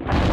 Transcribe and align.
you 0.00 0.25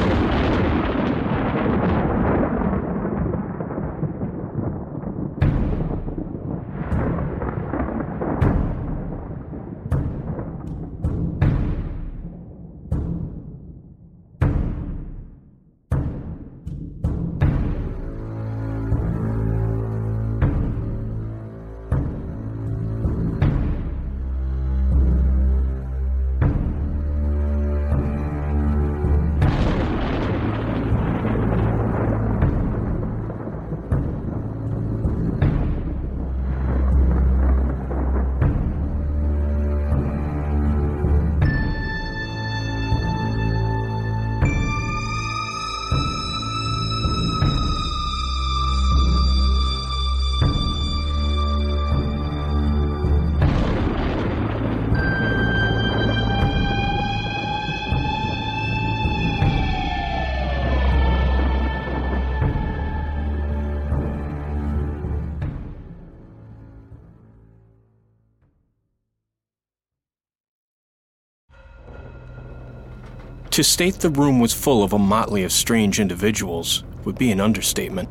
To 73.53 73.63
state 73.63 73.99
the 73.99 74.09
room 74.09 74.39
was 74.39 74.51
full 74.51 74.81
of 74.81 74.93
a 74.93 74.97
motley 74.97 75.43
of 75.43 75.51
strange 75.51 75.99
individuals 75.99 76.83
would 77.05 77.19
be 77.19 77.31
an 77.31 77.39
understatement. 77.39 78.09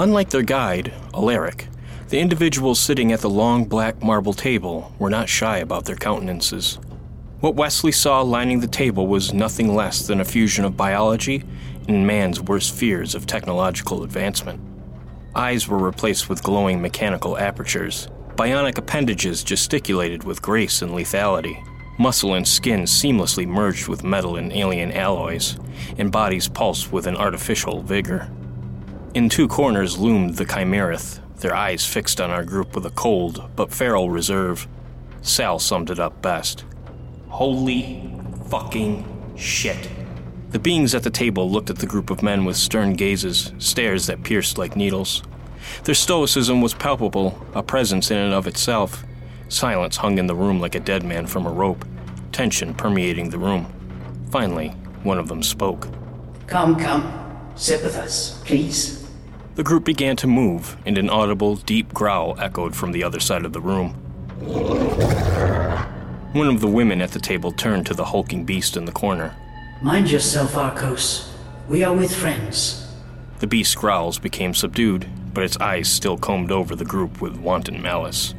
Unlike 0.00 0.30
their 0.30 0.42
guide, 0.42 0.92
Alaric, 1.14 1.68
the 2.08 2.18
individuals 2.18 2.80
sitting 2.80 3.12
at 3.12 3.20
the 3.20 3.30
long 3.30 3.66
black 3.66 4.02
marble 4.02 4.32
table 4.32 4.92
were 4.98 5.10
not 5.10 5.28
shy 5.28 5.58
about 5.58 5.84
their 5.84 5.94
countenances. 5.94 6.80
What 7.38 7.54
Wesley 7.54 7.92
saw 7.92 8.20
lining 8.22 8.58
the 8.58 8.66
table 8.66 9.06
was 9.06 9.32
nothing 9.32 9.76
less 9.76 10.08
than 10.08 10.20
a 10.20 10.24
fusion 10.24 10.64
of 10.64 10.76
biology 10.76 11.44
and 11.86 12.04
man's 12.04 12.40
worst 12.40 12.74
fears 12.74 13.14
of 13.14 13.26
technological 13.26 14.02
advancement. 14.02 14.60
Eyes 15.36 15.68
were 15.68 15.78
replaced 15.78 16.28
with 16.28 16.42
glowing 16.42 16.82
mechanical 16.82 17.38
apertures. 17.38 18.08
Bionic 18.34 18.76
appendages 18.76 19.44
gesticulated 19.44 20.24
with 20.24 20.42
grace 20.42 20.82
and 20.82 20.90
lethality. 20.90 21.64
Muscle 21.98 22.34
and 22.34 22.46
skin 22.46 22.82
seamlessly 22.82 23.46
merged 23.46 23.88
with 23.88 24.04
metal 24.04 24.36
and 24.36 24.52
alien 24.52 24.92
alloys, 24.92 25.58
and 25.98 26.12
bodies 26.12 26.48
pulsed 26.48 26.92
with 26.92 27.08
an 27.08 27.16
artificial 27.16 27.82
vigor. 27.82 28.30
In 29.14 29.28
two 29.28 29.48
corners 29.48 29.98
loomed 29.98 30.36
the 30.36 30.44
Chimerith, 30.44 31.20
their 31.40 31.56
eyes 31.56 31.84
fixed 31.84 32.20
on 32.20 32.30
our 32.30 32.44
group 32.44 32.74
with 32.76 32.86
a 32.86 32.90
cold 32.90 33.50
but 33.56 33.72
feral 33.72 34.10
reserve. 34.10 34.68
Sal 35.22 35.58
summed 35.58 35.90
it 35.90 35.98
up 35.98 36.22
best. 36.22 36.64
Holy 37.28 38.12
fucking 38.48 39.34
shit. 39.36 39.88
The 40.50 40.58
beings 40.58 40.94
at 40.94 41.02
the 41.02 41.10
table 41.10 41.50
looked 41.50 41.68
at 41.68 41.78
the 41.78 41.86
group 41.86 42.10
of 42.10 42.22
men 42.22 42.44
with 42.44 42.56
stern 42.56 42.94
gazes, 42.94 43.52
stares 43.58 44.06
that 44.06 44.22
pierced 44.22 44.56
like 44.56 44.76
needles. 44.76 45.22
Their 45.84 45.94
stoicism 45.94 46.62
was 46.62 46.74
palpable, 46.74 47.44
a 47.54 47.62
presence 47.62 48.10
in 48.10 48.18
and 48.18 48.32
of 48.32 48.46
itself. 48.46 49.04
Silence 49.48 49.96
hung 49.96 50.18
in 50.18 50.26
the 50.26 50.34
room 50.34 50.60
like 50.60 50.74
a 50.74 50.80
dead 50.80 51.02
man 51.02 51.26
from 51.26 51.46
a 51.46 51.50
rope, 51.50 51.84
tension 52.32 52.74
permeating 52.74 53.30
the 53.30 53.38
room. 53.38 53.66
Finally, 54.30 54.68
one 55.02 55.18
of 55.18 55.28
them 55.28 55.42
spoke. 55.42 55.88
Come, 56.46 56.76
come. 56.76 57.50
Sit 57.56 57.82
with 57.82 57.96
us, 57.96 58.40
please. 58.44 59.08
The 59.54 59.64
group 59.64 59.84
began 59.84 60.16
to 60.16 60.26
move, 60.26 60.76
and 60.86 60.98
an 60.98 61.10
audible, 61.10 61.56
deep 61.56 61.92
growl 61.92 62.38
echoed 62.38 62.76
from 62.76 62.92
the 62.92 63.02
other 63.02 63.20
side 63.20 63.44
of 63.44 63.52
the 63.52 63.60
room. 63.60 63.94
One 66.32 66.46
of 66.46 66.60
the 66.60 66.68
women 66.68 67.00
at 67.00 67.10
the 67.12 67.18
table 67.18 67.50
turned 67.50 67.86
to 67.86 67.94
the 67.94 68.04
hulking 68.04 68.44
beast 68.44 68.76
in 68.76 68.84
the 68.84 68.92
corner. 68.92 69.34
Mind 69.82 70.10
yourself, 70.10 70.56
Arcos. 70.56 71.34
We 71.68 71.82
are 71.82 71.94
with 71.94 72.14
friends. 72.14 72.86
The 73.40 73.46
beast's 73.46 73.74
growls 73.74 74.18
became 74.18 74.54
subdued, 74.54 75.06
but 75.32 75.42
its 75.42 75.56
eyes 75.58 75.88
still 75.88 76.18
combed 76.18 76.52
over 76.52 76.76
the 76.76 76.84
group 76.84 77.20
with 77.20 77.36
wanton 77.36 77.80
malice. 77.80 78.34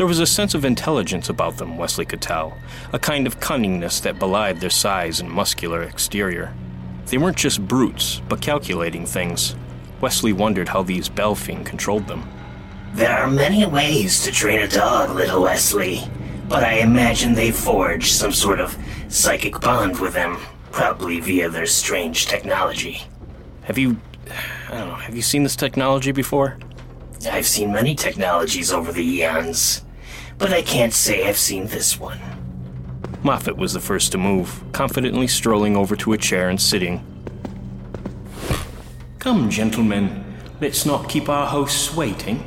There 0.00 0.06
was 0.06 0.18
a 0.18 0.24
sense 0.24 0.54
of 0.54 0.64
intelligence 0.64 1.28
about 1.28 1.58
them, 1.58 1.76
Wesley 1.76 2.06
could 2.06 2.22
tell, 2.22 2.56
a 2.94 2.98
kind 2.98 3.26
of 3.26 3.38
cunningness 3.38 4.00
that 4.00 4.18
belied 4.18 4.58
their 4.58 4.70
size 4.70 5.20
and 5.20 5.30
muscular 5.30 5.82
exterior. 5.82 6.54
They 7.04 7.18
weren't 7.18 7.36
just 7.36 7.68
brutes, 7.68 8.22
but 8.26 8.40
calculating 8.40 9.04
things. 9.04 9.54
Wesley 10.00 10.32
wondered 10.32 10.70
how 10.70 10.82
these 10.82 11.10
Baelfeen 11.10 11.66
controlled 11.66 12.08
them. 12.08 12.26
There 12.94 13.12
are 13.12 13.30
many 13.30 13.66
ways 13.66 14.24
to 14.24 14.32
train 14.32 14.60
a 14.60 14.68
dog, 14.68 15.14
little 15.14 15.42
Wesley, 15.42 16.00
but 16.48 16.64
I 16.64 16.78
imagine 16.78 17.34
they 17.34 17.50
forged 17.50 18.12
some 18.12 18.32
sort 18.32 18.58
of 18.58 18.78
psychic 19.08 19.60
bond 19.60 20.00
with 20.00 20.14
them, 20.14 20.38
probably 20.72 21.20
via 21.20 21.50
their 21.50 21.66
strange 21.66 22.24
technology. 22.24 23.02
Have 23.64 23.76
you. 23.76 24.00
I 24.70 24.78
don't 24.78 24.88
know, 24.88 24.94
have 24.94 25.14
you 25.14 25.20
seen 25.20 25.42
this 25.42 25.56
technology 25.56 26.10
before? 26.10 26.58
I've 27.30 27.46
seen 27.46 27.70
many 27.70 27.94
technologies 27.94 28.72
over 28.72 28.92
the 28.92 29.04
eons, 29.04 29.84
but 30.40 30.54
I 30.54 30.62
can't 30.62 30.94
say 30.94 31.28
I've 31.28 31.36
seen 31.36 31.66
this 31.66 32.00
one. 32.00 32.18
Moffat 33.22 33.58
was 33.58 33.74
the 33.74 33.80
first 33.80 34.10
to 34.12 34.18
move, 34.18 34.64
confidently 34.72 35.28
strolling 35.28 35.76
over 35.76 35.94
to 35.96 36.14
a 36.14 36.18
chair 36.18 36.48
and 36.48 36.60
sitting. 36.60 37.04
Come, 39.18 39.50
gentlemen, 39.50 40.24
let's 40.62 40.86
not 40.86 41.10
keep 41.10 41.28
our 41.28 41.46
hosts 41.46 41.94
waiting. 41.94 42.42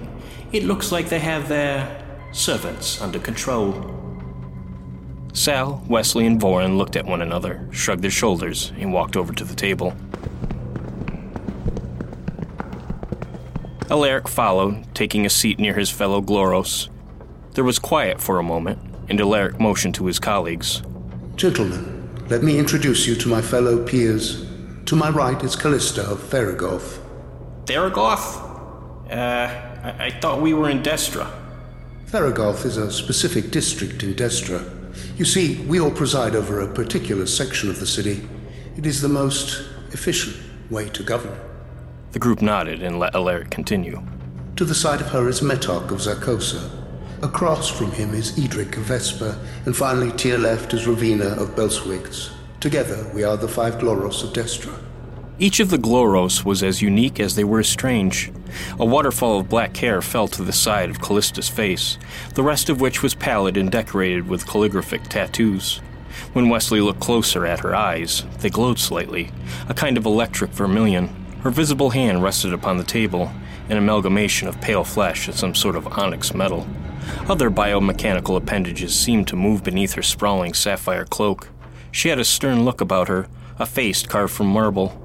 It 0.52 0.64
looks 0.64 0.92
like 0.92 1.10
they 1.10 1.20
have 1.20 1.48
their 1.48 2.04
servants 2.32 3.00
under 3.00 3.20
control. 3.20 3.92
Sal, 5.34 5.84
Wesley, 5.88 6.26
and 6.26 6.42
Voran 6.42 6.78
looked 6.78 6.96
at 6.96 7.06
one 7.06 7.22
another, 7.22 7.68
shrugged 7.72 8.02
their 8.02 8.10
shoulders, 8.10 8.72
and 8.80 8.92
walked 8.92 9.16
over 9.16 9.34
to 9.34 9.44
the 9.44 9.56
table. 9.56 9.96
Alaric 13.92 14.28
followed, 14.28 14.96
taking 14.96 15.28
a 15.28 15.30
seat 15.30 15.60
near 15.60 15.76
his 15.76 15.92
fellow 15.92 16.22
Gloros. 16.22 16.90
There 17.54 17.64
was 17.64 17.78
quiet 17.78 18.20
for 18.20 18.40
a 18.40 18.44
moment, 18.44 18.80
and 19.10 19.22
Alaric 19.22 19.60
motioned 19.60 19.94
to 19.96 20.08
his 20.08 20.18
colleagues. 20.18 20.82
Gentlemen, 21.36 22.10
let 22.28 22.42
me 22.42 22.58
introduce 22.58 23.06
you 23.06 23.16
to 23.18 23.30
my 23.30 23.44
fellow 23.44 23.86
peers. 23.86 24.48
To 24.86 24.96
my 24.96 25.10
right 25.10 25.42
is 25.44 25.56
Callista 25.56 26.02
of 26.02 26.20
Theragoth. 26.20 26.98
Theragoth? 27.66 28.42
Uh, 29.12 29.14
I-, 29.14 30.06
I 30.06 30.20
thought 30.20 30.42
we 30.42 30.56
were 30.56 30.68
in 30.68 30.82
Destra. 30.82 31.30
Theragoth 32.08 32.66
is 32.66 32.78
a 32.78 32.92
specific 32.92 33.52
district 33.52 34.02
in 34.02 34.16
Destra. 34.16 34.68
You 35.20 35.26
see, 35.26 35.62
we 35.68 35.80
all 35.80 35.92
preside 35.92 36.36
over 36.36 36.60
a 36.62 36.74
particular 36.74 37.28
section 37.28 37.70
of 37.70 37.80
the 37.80 37.86
city. 37.86 38.28
It 38.78 38.88
is 38.88 39.00
the 39.00 39.10
most 39.10 39.64
efficient 39.92 40.36
way 40.72 40.90
to 40.90 41.04
govern. 41.04 41.40
The 42.14 42.20
group 42.20 42.42
nodded 42.42 42.82
and 42.82 42.98
let 42.98 43.14
Alaric 43.14 43.52
continue. 43.52 44.02
To 44.56 44.66
the 44.66 44.74
side 44.74 45.02
of 45.02 45.10
her 45.10 45.30
is 45.30 45.42
Metarch 45.42 45.92
of 45.92 46.00
Zarkosa. 46.00 46.83
Across 47.24 47.70
from 47.70 47.90
him 47.94 48.14
is 48.14 48.38
Edric 48.38 48.76
of 48.76 48.84
Vesper, 48.84 49.40
and 49.66 49.74
finally 49.74 50.12
to 50.18 50.28
your 50.28 50.40
left 50.40 50.74
is 50.74 50.86
Ravina 50.86 51.38
of 51.38 51.56
Belswigts. 51.56 52.32
Together 52.60 53.10
we 53.16 53.24
are 53.24 53.38
the 53.38 53.48
five 53.48 53.76
Gloros 53.76 54.26
of 54.26 54.34
Destra. 54.34 54.78
Each 55.40 55.62
of 55.62 55.70
the 55.70 55.78
Gloros 55.78 56.44
was 56.44 56.62
as 56.62 56.82
unique 56.82 57.22
as 57.22 57.36
they 57.36 57.46
were 57.46 57.64
strange. 57.64 58.30
A 58.78 58.86
waterfall 58.86 59.40
of 59.40 59.48
black 59.48 59.78
hair 59.78 60.02
fell 60.02 60.28
to 60.28 60.44
the 60.44 60.52
side 60.52 60.90
of 60.90 61.00
Callista's 61.00 61.48
face, 61.48 61.98
the 62.36 62.44
rest 62.44 62.68
of 62.68 62.82
which 62.82 63.02
was 63.02 63.16
pallid 63.16 63.56
and 63.56 63.72
decorated 63.72 64.28
with 64.28 64.46
calligraphic 64.46 65.04
tattoos. 65.04 65.78
When 66.34 66.50
Wesley 66.50 66.82
looked 66.82 67.00
closer 67.00 67.46
at 67.46 67.62
her 67.62 67.74
eyes, 67.74 68.26
they 68.40 68.50
glowed 68.50 68.80
slightly, 68.80 69.32
a 69.70 69.74
kind 69.74 69.98
of 69.98 70.06
electric 70.06 70.52
vermilion. 70.52 71.08
Her 71.42 71.52
visible 71.52 71.92
hand 71.92 72.22
rested 72.22 72.52
upon 72.52 72.80
the 72.80 72.84
table, 72.84 73.32
an 73.70 73.78
amalgamation 73.78 74.50
of 74.50 74.60
pale 74.60 74.84
flesh 74.84 75.30
and 75.30 75.38
some 75.38 75.56
sort 75.56 75.78
of 75.78 75.88
onyx 75.88 76.34
metal. 76.34 76.68
Other 77.30 77.50
biomechanical 77.50 78.38
appendages 78.38 78.94
seemed 78.94 79.28
to 79.30 79.36
move 79.36 79.64
beneath 79.64 79.94
her 79.94 80.02
sprawling 80.02 80.54
sapphire 80.54 81.06
cloak. 81.06 81.50
She 81.92 82.10
had 82.10 82.20
a 82.20 82.26
stern 82.26 82.66
look 82.66 82.82
about 82.82 83.08
her, 83.08 83.28
a 83.60 83.66
face 83.66 84.04
carved 84.04 84.34
from 84.34 84.48
marble. 84.48 85.00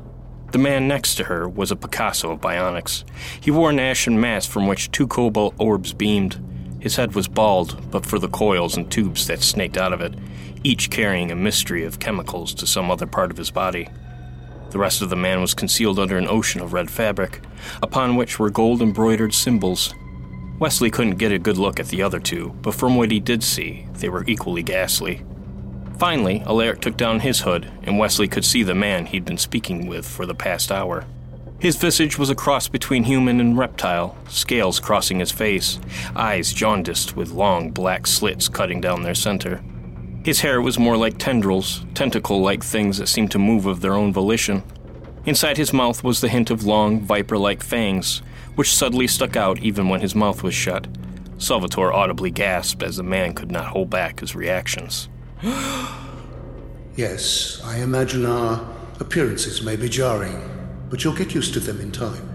The 0.52 0.58
man 0.58 0.88
next 0.88 1.16
to 1.16 1.24
her 1.24 1.48
was 1.48 1.70
a 1.70 1.76
Picasso 1.76 2.32
of 2.32 2.40
bionics. 2.40 3.04
He 3.40 3.50
wore 3.50 3.70
an 3.70 3.78
ashen 3.78 4.18
mask 4.20 4.50
from 4.50 4.66
which 4.66 4.90
two 4.90 5.06
cobalt 5.06 5.54
orbs 5.58 5.92
beamed. 5.92 6.42
His 6.80 6.96
head 6.96 7.14
was 7.14 7.28
bald, 7.28 7.90
but 7.90 8.06
for 8.06 8.18
the 8.18 8.28
coils 8.28 8.76
and 8.76 8.90
tubes 8.90 9.26
that 9.26 9.42
snaked 9.42 9.76
out 9.76 9.92
of 9.92 10.00
it, 10.00 10.14
each 10.64 10.90
carrying 10.90 11.30
a 11.30 11.36
mystery 11.36 11.84
of 11.84 11.98
chemicals 11.98 12.54
to 12.54 12.66
some 12.66 12.90
other 12.90 13.06
part 13.06 13.30
of 13.30 13.36
his 13.36 13.50
body. 13.50 13.88
The 14.70 14.78
rest 14.78 15.02
of 15.02 15.10
the 15.10 15.16
man 15.16 15.40
was 15.40 15.54
concealed 15.54 15.98
under 15.98 16.16
an 16.16 16.28
ocean 16.28 16.60
of 16.60 16.72
red 16.72 16.90
fabric, 16.90 17.40
upon 17.82 18.16
which 18.16 18.38
were 18.38 18.50
gold 18.50 18.80
embroidered 18.80 19.34
symbols. 19.34 19.94
Wesley 20.58 20.90
couldn't 20.90 21.18
get 21.18 21.30
a 21.30 21.38
good 21.38 21.56
look 21.56 21.78
at 21.78 21.86
the 21.86 22.02
other 22.02 22.18
two, 22.18 22.48
but 22.62 22.74
from 22.74 22.96
what 22.96 23.12
he 23.12 23.20
did 23.20 23.44
see, 23.44 23.86
they 23.94 24.08
were 24.08 24.24
equally 24.26 24.62
ghastly. 24.62 25.22
Finally, 25.98 26.42
Alaric 26.46 26.80
took 26.80 26.96
down 26.96 27.20
his 27.20 27.40
hood, 27.40 27.70
and 27.84 27.98
Wesley 27.98 28.26
could 28.26 28.44
see 28.44 28.62
the 28.62 28.74
man 28.74 29.06
he'd 29.06 29.24
been 29.24 29.38
speaking 29.38 29.86
with 29.86 30.06
for 30.06 30.26
the 30.26 30.34
past 30.34 30.72
hour. 30.72 31.04
His 31.60 31.76
visage 31.76 32.18
was 32.18 32.30
a 32.30 32.36
cross 32.36 32.68
between 32.68 33.04
human 33.04 33.40
and 33.40 33.58
reptile, 33.58 34.16
scales 34.28 34.78
crossing 34.78 35.18
his 35.18 35.32
face, 35.32 35.78
eyes 36.14 36.52
jaundiced 36.52 37.16
with 37.16 37.30
long 37.30 37.70
black 37.70 38.06
slits 38.06 38.48
cutting 38.48 38.80
down 38.80 39.02
their 39.02 39.14
center. 39.14 39.62
His 40.24 40.40
hair 40.40 40.60
was 40.60 40.78
more 40.78 40.96
like 40.96 41.18
tendrils, 41.18 41.84
tentacle 41.94 42.40
like 42.40 42.62
things 42.62 42.98
that 42.98 43.08
seemed 43.08 43.30
to 43.32 43.38
move 43.38 43.66
of 43.66 43.80
their 43.80 43.94
own 43.94 44.12
volition. 44.12 44.62
Inside 45.24 45.56
his 45.56 45.72
mouth 45.72 46.04
was 46.04 46.20
the 46.20 46.28
hint 46.28 46.50
of 46.50 46.64
long, 46.64 47.00
viper 47.00 47.38
like 47.38 47.62
fangs, 47.62 48.22
which 48.58 48.74
suddenly 48.74 49.06
stuck 49.06 49.36
out 49.36 49.60
even 49.60 49.88
when 49.88 50.00
his 50.00 50.16
mouth 50.16 50.42
was 50.42 50.52
shut. 50.52 50.88
Salvatore 51.38 51.92
audibly 51.92 52.28
gasped 52.28 52.82
as 52.82 52.96
the 52.96 53.04
man 53.04 53.32
could 53.32 53.52
not 53.52 53.66
hold 53.66 53.88
back 53.88 54.18
his 54.18 54.34
reactions. 54.34 55.08
yes, 56.96 57.62
I 57.64 57.78
imagine 57.78 58.26
our 58.26 58.68
appearances 58.98 59.62
may 59.62 59.76
be 59.76 59.88
jarring, 59.88 60.42
but 60.90 61.04
you'll 61.04 61.14
get 61.14 61.36
used 61.36 61.54
to 61.54 61.60
them 61.60 61.80
in 61.80 61.92
time. 61.92 62.28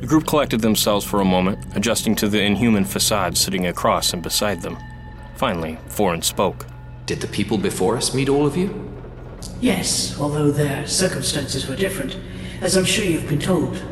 The 0.00 0.06
group 0.06 0.26
collected 0.26 0.62
themselves 0.62 1.04
for 1.04 1.20
a 1.20 1.24
moment, 1.26 1.58
adjusting 1.76 2.14
to 2.14 2.30
the 2.30 2.40
inhuman 2.40 2.86
facade 2.86 3.36
sitting 3.36 3.66
across 3.66 4.14
and 4.14 4.22
beside 4.22 4.62
them. 4.62 4.78
Finally, 5.36 5.76
Voran 5.90 6.24
spoke. 6.24 6.64
Did 7.04 7.20
the 7.20 7.26
people 7.26 7.58
before 7.58 7.98
us 7.98 8.14
meet 8.14 8.30
all 8.30 8.46
of 8.46 8.56
you? 8.56 8.90
Yes, 9.60 10.18
although 10.18 10.50
their 10.50 10.86
circumstances 10.86 11.68
were 11.68 11.76
different, 11.76 12.16
as 12.62 12.74
I'm 12.74 12.86
sure 12.86 13.04
you've 13.04 13.28
been 13.28 13.38
told. 13.38 13.84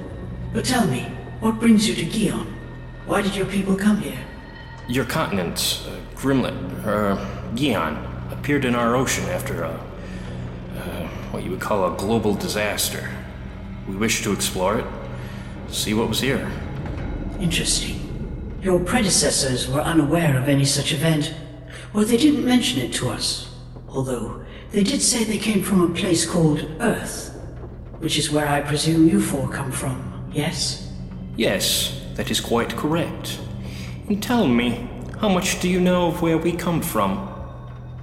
But 0.55 0.65
tell 0.65 0.87
me, 0.87 1.13
what 1.47 1.61
brings 1.61 1.89
you 1.89 1.95
to 1.95 2.05
Gion? 2.05 2.45
Why 3.07 3.23
did 3.23 3.37
your 3.37 3.47
people 3.47 3.77
come 3.77 3.99
here? 3.99 4.19
Your 4.89 5.05
continent, 5.05 5.81
uh, 5.87 6.17
Grimlet, 6.17 6.57
uh, 6.85 7.17
Gion, 7.55 7.95
appeared 8.33 8.65
in 8.65 8.75
our 8.75 8.97
ocean 8.97 9.25
after 9.27 9.63
a, 9.63 9.71
uh, 9.71 11.07
what 11.31 11.45
you 11.45 11.53
would 11.53 11.61
call 11.61 11.95
a 11.95 11.97
global 11.97 12.35
disaster. 12.35 13.09
We 13.89 13.95
wished 13.95 14.25
to 14.25 14.33
explore 14.33 14.81
it, 14.81 14.87
see 15.69 15.95
what 15.95 16.09
was 16.09 16.19
here. 16.19 16.51
Interesting. 17.39 18.59
Your 18.61 18.81
predecessors 18.81 19.69
were 19.69 19.83
unaware 19.83 20.37
of 20.37 20.49
any 20.49 20.65
such 20.65 20.93
event. 20.93 21.33
Well, 21.93 22.05
they 22.05 22.17
didn't 22.17 22.45
mention 22.45 22.81
it 22.81 22.93
to 22.95 23.09
us. 23.09 23.55
Although, 23.89 24.45
they 24.73 24.83
did 24.83 25.01
say 25.01 25.23
they 25.23 25.39
came 25.39 25.63
from 25.63 25.81
a 25.81 25.95
place 25.95 26.27
called 26.27 26.69
Earth. 26.81 27.41
Which 28.01 28.19
is 28.19 28.33
where 28.33 28.49
I 28.49 28.63
presume 28.63 29.09
you 29.09 29.21
four 29.21 29.49
come 29.49 29.71
from, 29.71 30.29
yes? 30.33 30.86
Yes, 31.37 32.01
that 32.15 32.31
is 32.31 32.41
quite 32.41 32.77
correct. 32.77 33.39
And 34.09 34.23
tell 34.23 34.47
me, 34.47 34.89
how 35.21 35.29
much 35.29 35.61
do 35.61 35.69
you 35.69 35.81
know 35.81 36.09
of 36.09 36.23
where 36.23 36.39
we 36.39 36.53
come 36.53 36.81
from? 36.81 37.29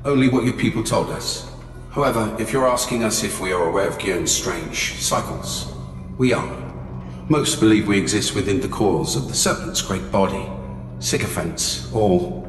Only 0.05 0.29
what 0.29 0.43
your 0.43 0.53
people 0.53 0.83
told 0.83 1.09
us. 1.09 1.49
However, 1.91 2.35
if 2.39 2.53
you're 2.53 2.67
asking 2.67 3.03
us 3.03 3.23
if 3.23 3.39
we 3.39 3.51
are 3.51 3.67
aware 3.67 3.87
of 3.87 3.97
Gion's 3.97 4.31
strange 4.31 4.93
cycles, 4.95 5.73
we 6.17 6.33
are. 6.33 6.59
Most 7.27 7.59
believe 7.59 7.87
we 7.87 7.97
exist 7.97 8.35
within 8.35 8.59
the 8.61 8.67
coils 8.67 9.15
of 9.15 9.27
the 9.27 9.33
serpent's 9.33 9.81
great 9.81 10.11
body, 10.11 10.47
sycophants, 10.99 11.91
or 11.93 12.43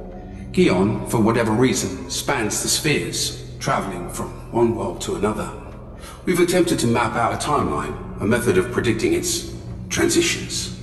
Gion, 0.53 1.09
for 1.11 1.21
whatever 1.21 1.53
reason, 1.53 2.11
spans 2.11 2.63
the 2.63 2.69
spheres, 2.69 3.43
traveling 3.59 4.11
from 4.11 4.31
one 4.53 4.75
world 4.75 5.01
to 5.03 5.15
another. 5.15 5.51
We've 6.27 6.41
attempted 6.41 6.79
to 6.81 6.87
map 6.87 7.15
out 7.15 7.33
a 7.33 7.47
timeline, 7.47 8.21
a 8.21 8.27
method 8.27 8.59
of 8.59 8.71
predicting 8.73 9.15
its 9.15 9.55
transitions. 9.89 10.74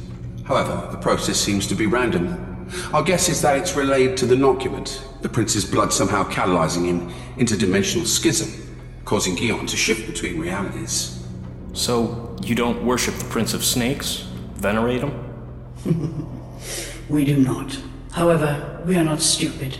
However, 0.45 0.87
the 0.91 0.97
process 0.97 1.39
seems 1.39 1.67
to 1.67 1.75
be 1.75 1.85
random. 1.85 2.67
Our 2.93 3.03
guess 3.03 3.29
is 3.29 3.41
that 3.41 3.57
it's 3.57 3.75
related 3.75 4.17
to 4.17 4.25
the 4.25 4.35
nocument, 4.35 5.03
the 5.21 5.29
prince's 5.29 5.65
blood 5.65 5.91
somehow 5.93 6.23
catalyzing 6.29 6.89
an 6.89 7.13
interdimensional 7.37 8.05
schism, 8.05 8.49
causing 9.05 9.35
Gion 9.35 9.67
to 9.67 9.77
shift 9.77 10.07
between 10.07 10.39
realities. 10.39 11.25
So, 11.73 12.35
you 12.43 12.55
don't 12.55 12.83
worship 12.85 13.15
the 13.15 13.25
Prince 13.25 13.53
of 13.53 13.63
Snakes? 13.63 14.27
Venerate 14.55 15.01
him? 15.01 16.27
we 17.09 17.23
do 17.23 17.37
not. 17.37 17.79
However, 18.11 18.81
we 18.85 18.97
are 18.97 19.03
not 19.03 19.21
stupid. 19.21 19.77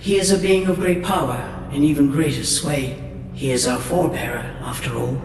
He 0.00 0.18
is 0.18 0.30
a 0.30 0.38
being 0.38 0.66
of 0.66 0.76
great 0.76 1.02
power 1.02 1.68
and 1.70 1.84
even 1.84 2.10
greater 2.10 2.44
sway. 2.44 2.98
He 3.34 3.50
is 3.50 3.66
our 3.66 3.78
forebearer, 3.78 4.44
after 4.62 4.94
all. 4.96 5.20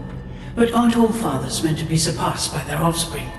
But 0.55 0.73
aren't 0.73 0.97
all 0.97 1.09
fathers 1.09 1.63
meant 1.63 1.79
to 1.79 1.85
be 1.85 1.97
surpassed 1.97 2.53
by 2.53 2.63
their 2.63 2.81
offspring? 2.81 3.29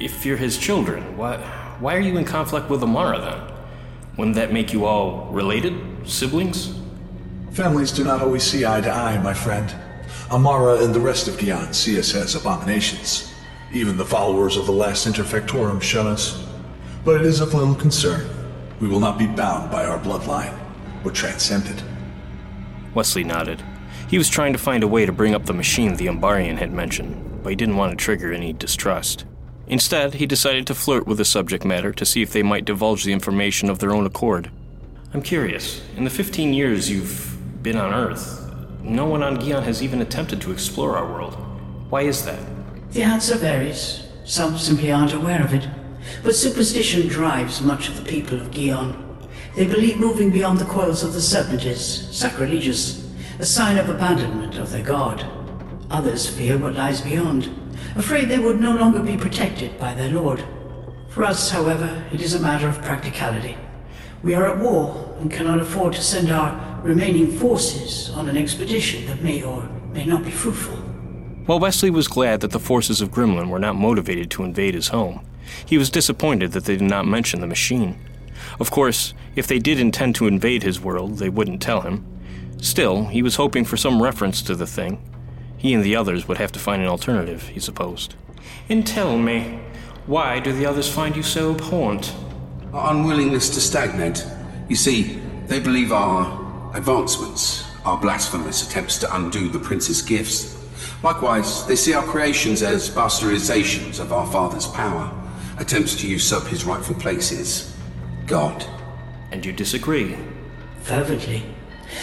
If 0.00 0.24
you're 0.24 0.36
his 0.36 0.56
children, 0.58 1.16
why, 1.16 1.38
why 1.80 1.96
are 1.96 2.00
you 2.00 2.16
in 2.18 2.24
conflict 2.24 2.70
with 2.70 2.84
Amara 2.84 3.20
then? 3.20 3.56
Wouldn't 4.16 4.36
that 4.36 4.52
make 4.52 4.72
you 4.72 4.84
all 4.84 5.26
related? 5.32 5.74
Siblings? 6.04 6.78
Families 7.50 7.90
do 7.90 8.04
not 8.04 8.20
always 8.20 8.44
see 8.44 8.64
eye 8.64 8.80
to 8.80 8.90
eye, 8.90 9.18
my 9.18 9.34
friend. 9.34 9.74
Amara 10.30 10.84
and 10.84 10.94
the 10.94 11.00
rest 11.00 11.26
of 11.26 11.34
Gion 11.34 11.74
see 11.74 11.98
us 11.98 12.14
as 12.14 12.36
abominations. 12.36 13.34
Even 13.72 13.96
the 13.96 14.04
followers 14.04 14.56
of 14.56 14.66
the 14.66 14.72
last 14.72 15.06
Interfectorum 15.06 15.82
shun 15.82 16.06
us. 16.06 16.46
But 17.04 17.16
it 17.16 17.26
is 17.26 17.40
of 17.40 17.54
little 17.54 17.74
concern. 17.74 18.28
We 18.80 18.86
will 18.86 19.00
not 19.00 19.18
be 19.18 19.26
bound 19.26 19.70
by 19.70 19.84
our 19.84 19.98
bloodline, 19.98 20.56
or 21.04 21.10
transcended. 21.10 21.82
Wesley 22.94 23.24
nodded. 23.24 23.64
He 24.08 24.18
was 24.18 24.28
trying 24.28 24.52
to 24.52 24.58
find 24.58 24.84
a 24.84 24.88
way 24.88 25.06
to 25.06 25.12
bring 25.12 25.34
up 25.34 25.46
the 25.46 25.52
machine 25.52 25.96
the 25.96 26.06
Umbarian 26.06 26.56
had 26.56 26.72
mentioned, 26.72 27.42
but 27.42 27.50
he 27.50 27.56
didn't 27.56 27.76
want 27.76 27.90
to 27.90 28.04
trigger 28.04 28.32
any 28.32 28.52
distrust. 28.52 29.24
Instead, 29.68 30.14
he 30.14 30.26
decided 30.26 30.66
to 30.66 30.74
flirt 30.74 31.06
with 31.06 31.18
the 31.18 31.24
subject 31.24 31.64
matter 31.64 31.92
to 31.92 32.06
see 32.06 32.22
if 32.22 32.32
they 32.32 32.42
might 32.42 32.64
divulge 32.64 33.04
the 33.04 33.12
information 33.12 33.68
of 33.68 33.78
their 33.78 33.92
own 33.92 34.06
accord. 34.06 34.50
I'm 35.12 35.22
curious, 35.22 35.82
in 35.96 36.04
the 36.04 36.10
15 36.10 36.54
years 36.54 36.90
you've 36.90 37.36
been 37.62 37.76
on 37.76 37.92
Earth, 37.92 38.50
no 38.82 39.04
one 39.04 39.22
on 39.22 39.36
Gion 39.38 39.62
has 39.64 39.82
even 39.82 40.00
attempted 40.00 40.40
to 40.40 40.52
explore 40.52 40.96
our 40.96 41.06
world. 41.06 41.34
Why 41.90 42.02
is 42.02 42.24
that? 42.24 42.40
The 42.92 43.02
answer 43.02 43.36
varies. 43.36 44.04
Some 44.24 44.56
simply 44.56 44.90
aren't 44.90 45.12
aware 45.12 45.42
of 45.42 45.52
it. 45.52 45.68
But 46.22 46.34
superstition 46.34 47.06
drives 47.06 47.60
much 47.60 47.88
of 47.88 47.96
the 47.96 48.10
people 48.10 48.40
of 48.40 48.50
Gion. 48.50 49.04
They 49.54 49.66
believe 49.66 49.98
moving 49.98 50.30
beyond 50.30 50.58
the 50.58 50.64
coils 50.64 51.02
of 51.02 51.12
the 51.12 51.20
serpent 51.20 51.64
is 51.64 52.08
sacrilegious, 52.16 53.06
a 53.38 53.44
sign 53.44 53.76
of 53.76 53.88
abandonment 53.88 54.56
of 54.56 54.70
their 54.70 54.82
god. 54.82 55.26
Others 55.90 56.30
fear 56.30 56.56
what 56.56 56.74
lies 56.74 57.00
beyond, 57.00 57.50
afraid 57.98 58.28
they 58.28 58.38
would 58.38 58.60
no 58.60 58.74
longer 58.74 59.00
be 59.00 59.16
protected 59.16 59.78
by 59.78 59.94
their 59.94 60.10
lord. 60.10 60.44
For 61.08 61.24
us, 61.24 61.50
however, 61.50 62.04
it 62.12 62.20
is 62.20 62.34
a 62.34 62.40
matter 62.40 62.68
of 62.68 62.82
practicality. 62.82 63.56
We 64.22 64.34
are 64.34 64.46
at 64.46 64.58
war 64.58 65.16
and 65.20 65.30
cannot 65.30 65.60
afford 65.60 65.94
to 65.94 66.02
send 66.02 66.30
our 66.30 66.80
remaining 66.82 67.30
forces 67.38 68.10
on 68.10 68.28
an 68.28 68.36
expedition 68.36 69.06
that 69.06 69.22
may 69.22 69.42
or 69.42 69.68
may 69.92 70.04
not 70.04 70.24
be 70.24 70.30
fruitful. 70.30 70.76
While 71.46 71.60
Wesley 71.60 71.90
was 71.90 72.08
glad 72.08 72.40
that 72.40 72.50
the 72.50 72.60
forces 72.60 73.00
of 73.00 73.10
Grimland 73.10 73.48
were 73.48 73.58
not 73.58 73.74
motivated 73.74 74.30
to 74.32 74.44
invade 74.44 74.74
his 74.74 74.88
home, 74.88 75.24
he 75.64 75.78
was 75.78 75.90
disappointed 75.90 76.52
that 76.52 76.66
they 76.66 76.76
did 76.76 76.88
not 76.88 77.06
mention 77.06 77.40
the 77.40 77.46
machine. 77.46 77.98
Of 78.60 78.70
course, 78.70 79.14
if 79.34 79.46
they 79.46 79.58
did 79.58 79.80
intend 79.80 80.14
to 80.16 80.26
invade 80.26 80.62
his 80.62 80.80
world, 80.80 81.18
they 81.18 81.30
wouldn't 81.30 81.62
tell 81.62 81.80
him. 81.80 82.04
Still, 82.60 83.06
he 83.06 83.22
was 83.22 83.36
hoping 83.36 83.64
for 83.64 83.76
some 83.76 84.02
reference 84.02 84.42
to 84.42 84.54
the 84.54 84.66
thing. 84.66 85.00
He 85.58 85.74
and 85.74 85.84
the 85.84 85.96
others 85.96 86.26
would 86.28 86.38
have 86.38 86.52
to 86.52 86.58
find 86.58 86.80
an 86.80 86.88
alternative, 86.88 87.48
he 87.48 87.60
supposed. 87.60 88.14
And 88.68 88.86
tell 88.86 89.18
me, 89.18 89.60
why 90.06 90.40
do 90.40 90.52
the 90.52 90.64
others 90.64 90.88
find 90.88 91.16
you 91.16 91.22
so 91.22 91.52
abhorrent? 91.52 92.14
Our 92.72 92.94
unwillingness 92.94 93.50
to 93.50 93.60
stagnate. 93.60 94.24
You 94.68 94.76
see, 94.76 95.20
they 95.46 95.58
believe 95.58 95.92
our 95.92 96.72
advancements 96.74 97.66
are 97.84 97.98
blasphemous 97.98 98.66
attempts 98.66 98.98
to 98.98 99.16
undo 99.16 99.48
the 99.48 99.58
prince's 99.58 100.00
gifts. 100.00 100.56
Likewise, 101.02 101.66
they 101.66 101.76
see 101.76 101.92
our 101.92 102.04
creations 102.04 102.62
as 102.62 102.88
bastardizations 102.88 103.98
of 103.98 104.12
our 104.12 104.26
father's 104.30 104.66
power 104.68 105.12
attempts 105.58 105.96
to 105.96 106.08
usurp 106.08 106.44
his 106.44 106.64
rightful 106.64 106.94
places. 106.94 107.74
God. 108.26 108.64
And 109.32 109.44
you 109.44 109.52
disagree? 109.52 110.16
Fervently. 110.82 111.42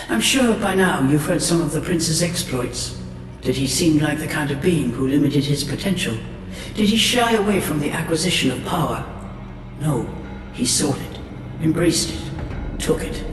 I'm 0.10 0.22
sure 0.22 0.56
by 0.56 0.76
now 0.76 1.08
you've 1.08 1.26
heard 1.26 1.42
some 1.42 1.62
of 1.62 1.72
the 1.72 1.82
prince's 1.82 2.22
exploits. 2.22 3.02
Did 3.46 3.58
he 3.58 3.68
seem 3.68 4.00
like 4.00 4.18
the 4.18 4.26
kind 4.26 4.50
of 4.50 4.60
being 4.60 4.90
who 4.90 5.08
limited 5.08 5.46
his 5.46 5.64
potential? 5.64 6.18
Did 6.74 6.90
he 6.90 6.98
shy 6.98 7.34
away 7.34 7.62
from 7.62 7.80
the 7.80 7.92
acquisition 7.92 8.50
of 8.50 8.66
power? 8.66 9.06
No, 9.80 10.10
he 10.52 10.66
sought 10.66 10.98
it, 10.98 11.20
embraced 11.62 12.10
it, 12.10 12.80
took 12.80 13.04
it. 13.04 13.24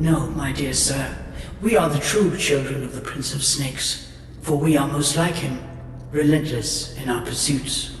No, 0.00 0.26
my 0.30 0.50
dear 0.50 0.72
sir, 0.72 1.16
we 1.62 1.76
are 1.76 1.88
the 1.88 2.00
true 2.00 2.36
children 2.36 2.82
of 2.82 2.92
the 2.92 3.00
Prince 3.00 3.36
of 3.36 3.44
Snakes, 3.44 4.12
for 4.42 4.58
we 4.58 4.76
are 4.76 4.88
most 4.88 5.16
like 5.16 5.36
him, 5.36 5.62
relentless 6.10 6.96
in 6.96 7.08
our 7.08 7.24
pursuits. 7.24 7.96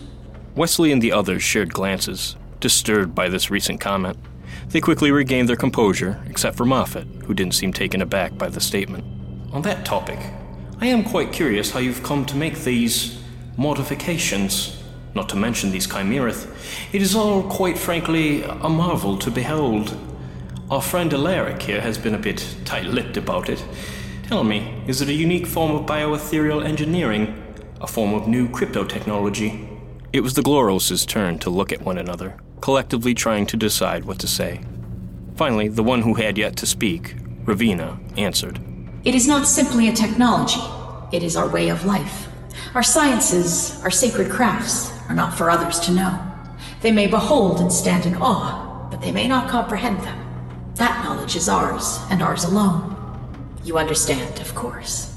Wesley 0.56 0.90
and 0.90 1.00
the 1.00 1.12
others 1.12 1.44
shared 1.44 1.72
glances, 1.72 2.34
disturbed 2.58 3.14
by 3.14 3.28
this 3.28 3.52
recent 3.52 3.80
comment. 3.80 4.18
They 4.70 4.80
quickly 4.80 5.12
regained 5.12 5.48
their 5.48 5.54
composure, 5.54 6.20
except 6.28 6.56
for 6.56 6.64
Moffat, 6.64 7.06
who 7.24 7.34
didn't 7.34 7.54
seem 7.54 7.72
taken 7.72 8.02
aback 8.02 8.36
by 8.36 8.48
the 8.48 8.60
statement. 8.60 9.04
On 9.52 9.62
that 9.62 9.84
topic, 9.84 10.18
I 10.78 10.88
am 10.88 11.04
quite 11.04 11.32
curious 11.32 11.70
how 11.70 11.78
you've 11.78 12.02
come 12.02 12.26
to 12.26 12.36
make 12.36 12.58
these 12.58 13.18
modifications, 13.56 14.82
not 15.14 15.26
to 15.30 15.36
mention 15.36 15.70
these 15.70 15.86
chimeras. 15.86 16.46
It 16.92 17.00
is 17.00 17.14
all, 17.14 17.42
quite 17.44 17.78
frankly, 17.78 18.42
a 18.42 18.68
marvel 18.68 19.16
to 19.18 19.30
behold. 19.30 19.96
Our 20.70 20.82
friend 20.82 21.14
Alaric 21.14 21.62
here 21.62 21.80
has 21.80 21.96
been 21.96 22.14
a 22.14 22.18
bit 22.18 22.46
tight 22.66 22.84
lipped 22.84 23.16
about 23.16 23.48
it. 23.48 23.64
Tell 24.24 24.44
me, 24.44 24.82
is 24.86 25.00
it 25.00 25.08
a 25.08 25.14
unique 25.14 25.46
form 25.46 25.72
of 25.72 25.86
bioethereal 25.86 26.62
engineering? 26.62 27.42
A 27.80 27.86
form 27.86 28.12
of 28.12 28.28
new 28.28 28.46
crypto 28.46 28.84
technology? 28.84 29.66
It 30.12 30.20
was 30.20 30.34
the 30.34 30.42
Gloroses' 30.42 31.06
turn 31.06 31.38
to 31.38 31.48
look 31.48 31.72
at 31.72 31.82
one 31.82 31.96
another, 31.96 32.36
collectively 32.60 33.14
trying 33.14 33.46
to 33.46 33.56
decide 33.56 34.04
what 34.04 34.18
to 34.18 34.26
say. 34.26 34.60
Finally, 35.36 35.68
the 35.68 35.82
one 35.82 36.02
who 36.02 36.14
had 36.14 36.36
yet 36.36 36.54
to 36.56 36.66
speak, 36.66 37.16
Ravina, 37.46 37.98
answered. 38.18 38.60
It 39.06 39.14
is 39.14 39.28
not 39.28 39.46
simply 39.46 39.86
a 39.86 39.92
technology, 39.92 40.60
it 41.12 41.22
is 41.22 41.36
our 41.36 41.48
way 41.48 41.68
of 41.68 41.84
life. 41.84 42.26
Our 42.74 42.82
sciences, 42.82 43.80
our 43.84 43.90
sacred 43.90 44.32
crafts, 44.32 44.90
are 45.08 45.14
not 45.14 45.32
for 45.38 45.48
others 45.48 45.78
to 45.86 45.92
know. 45.92 46.20
They 46.80 46.90
may 46.90 47.06
behold 47.06 47.60
and 47.60 47.72
stand 47.72 48.04
in 48.04 48.16
awe, 48.16 48.88
but 48.90 49.00
they 49.00 49.12
may 49.12 49.28
not 49.28 49.48
comprehend 49.48 50.00
them. 50.00 50.18
That 50.74 51.04
knowledge 51.04 51.36
is 51.36 51.48
ours, 51.48 52.00
and 52.10 52.20
ours 52.20 52.42
alone. 52.42 52.96
You 53.62 53.78
understand, 53.78 54.40
of 54.40 54.56
course. 54.56 55.16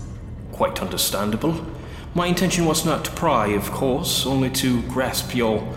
Quite 0.51 0.83
understandable. 0.83 1.65
My 2.13 2.27
intention 2.27 2.65
was 2.65 2.85
not 2.85 3.05
to 3.05 3.11
pry, 3.13 3.47
of 3.47 3.71
course, 3.71 4.23
only 4.27 4.51
to 4.51 4.83
grasp 4.83 5.33
your 5.33 5.67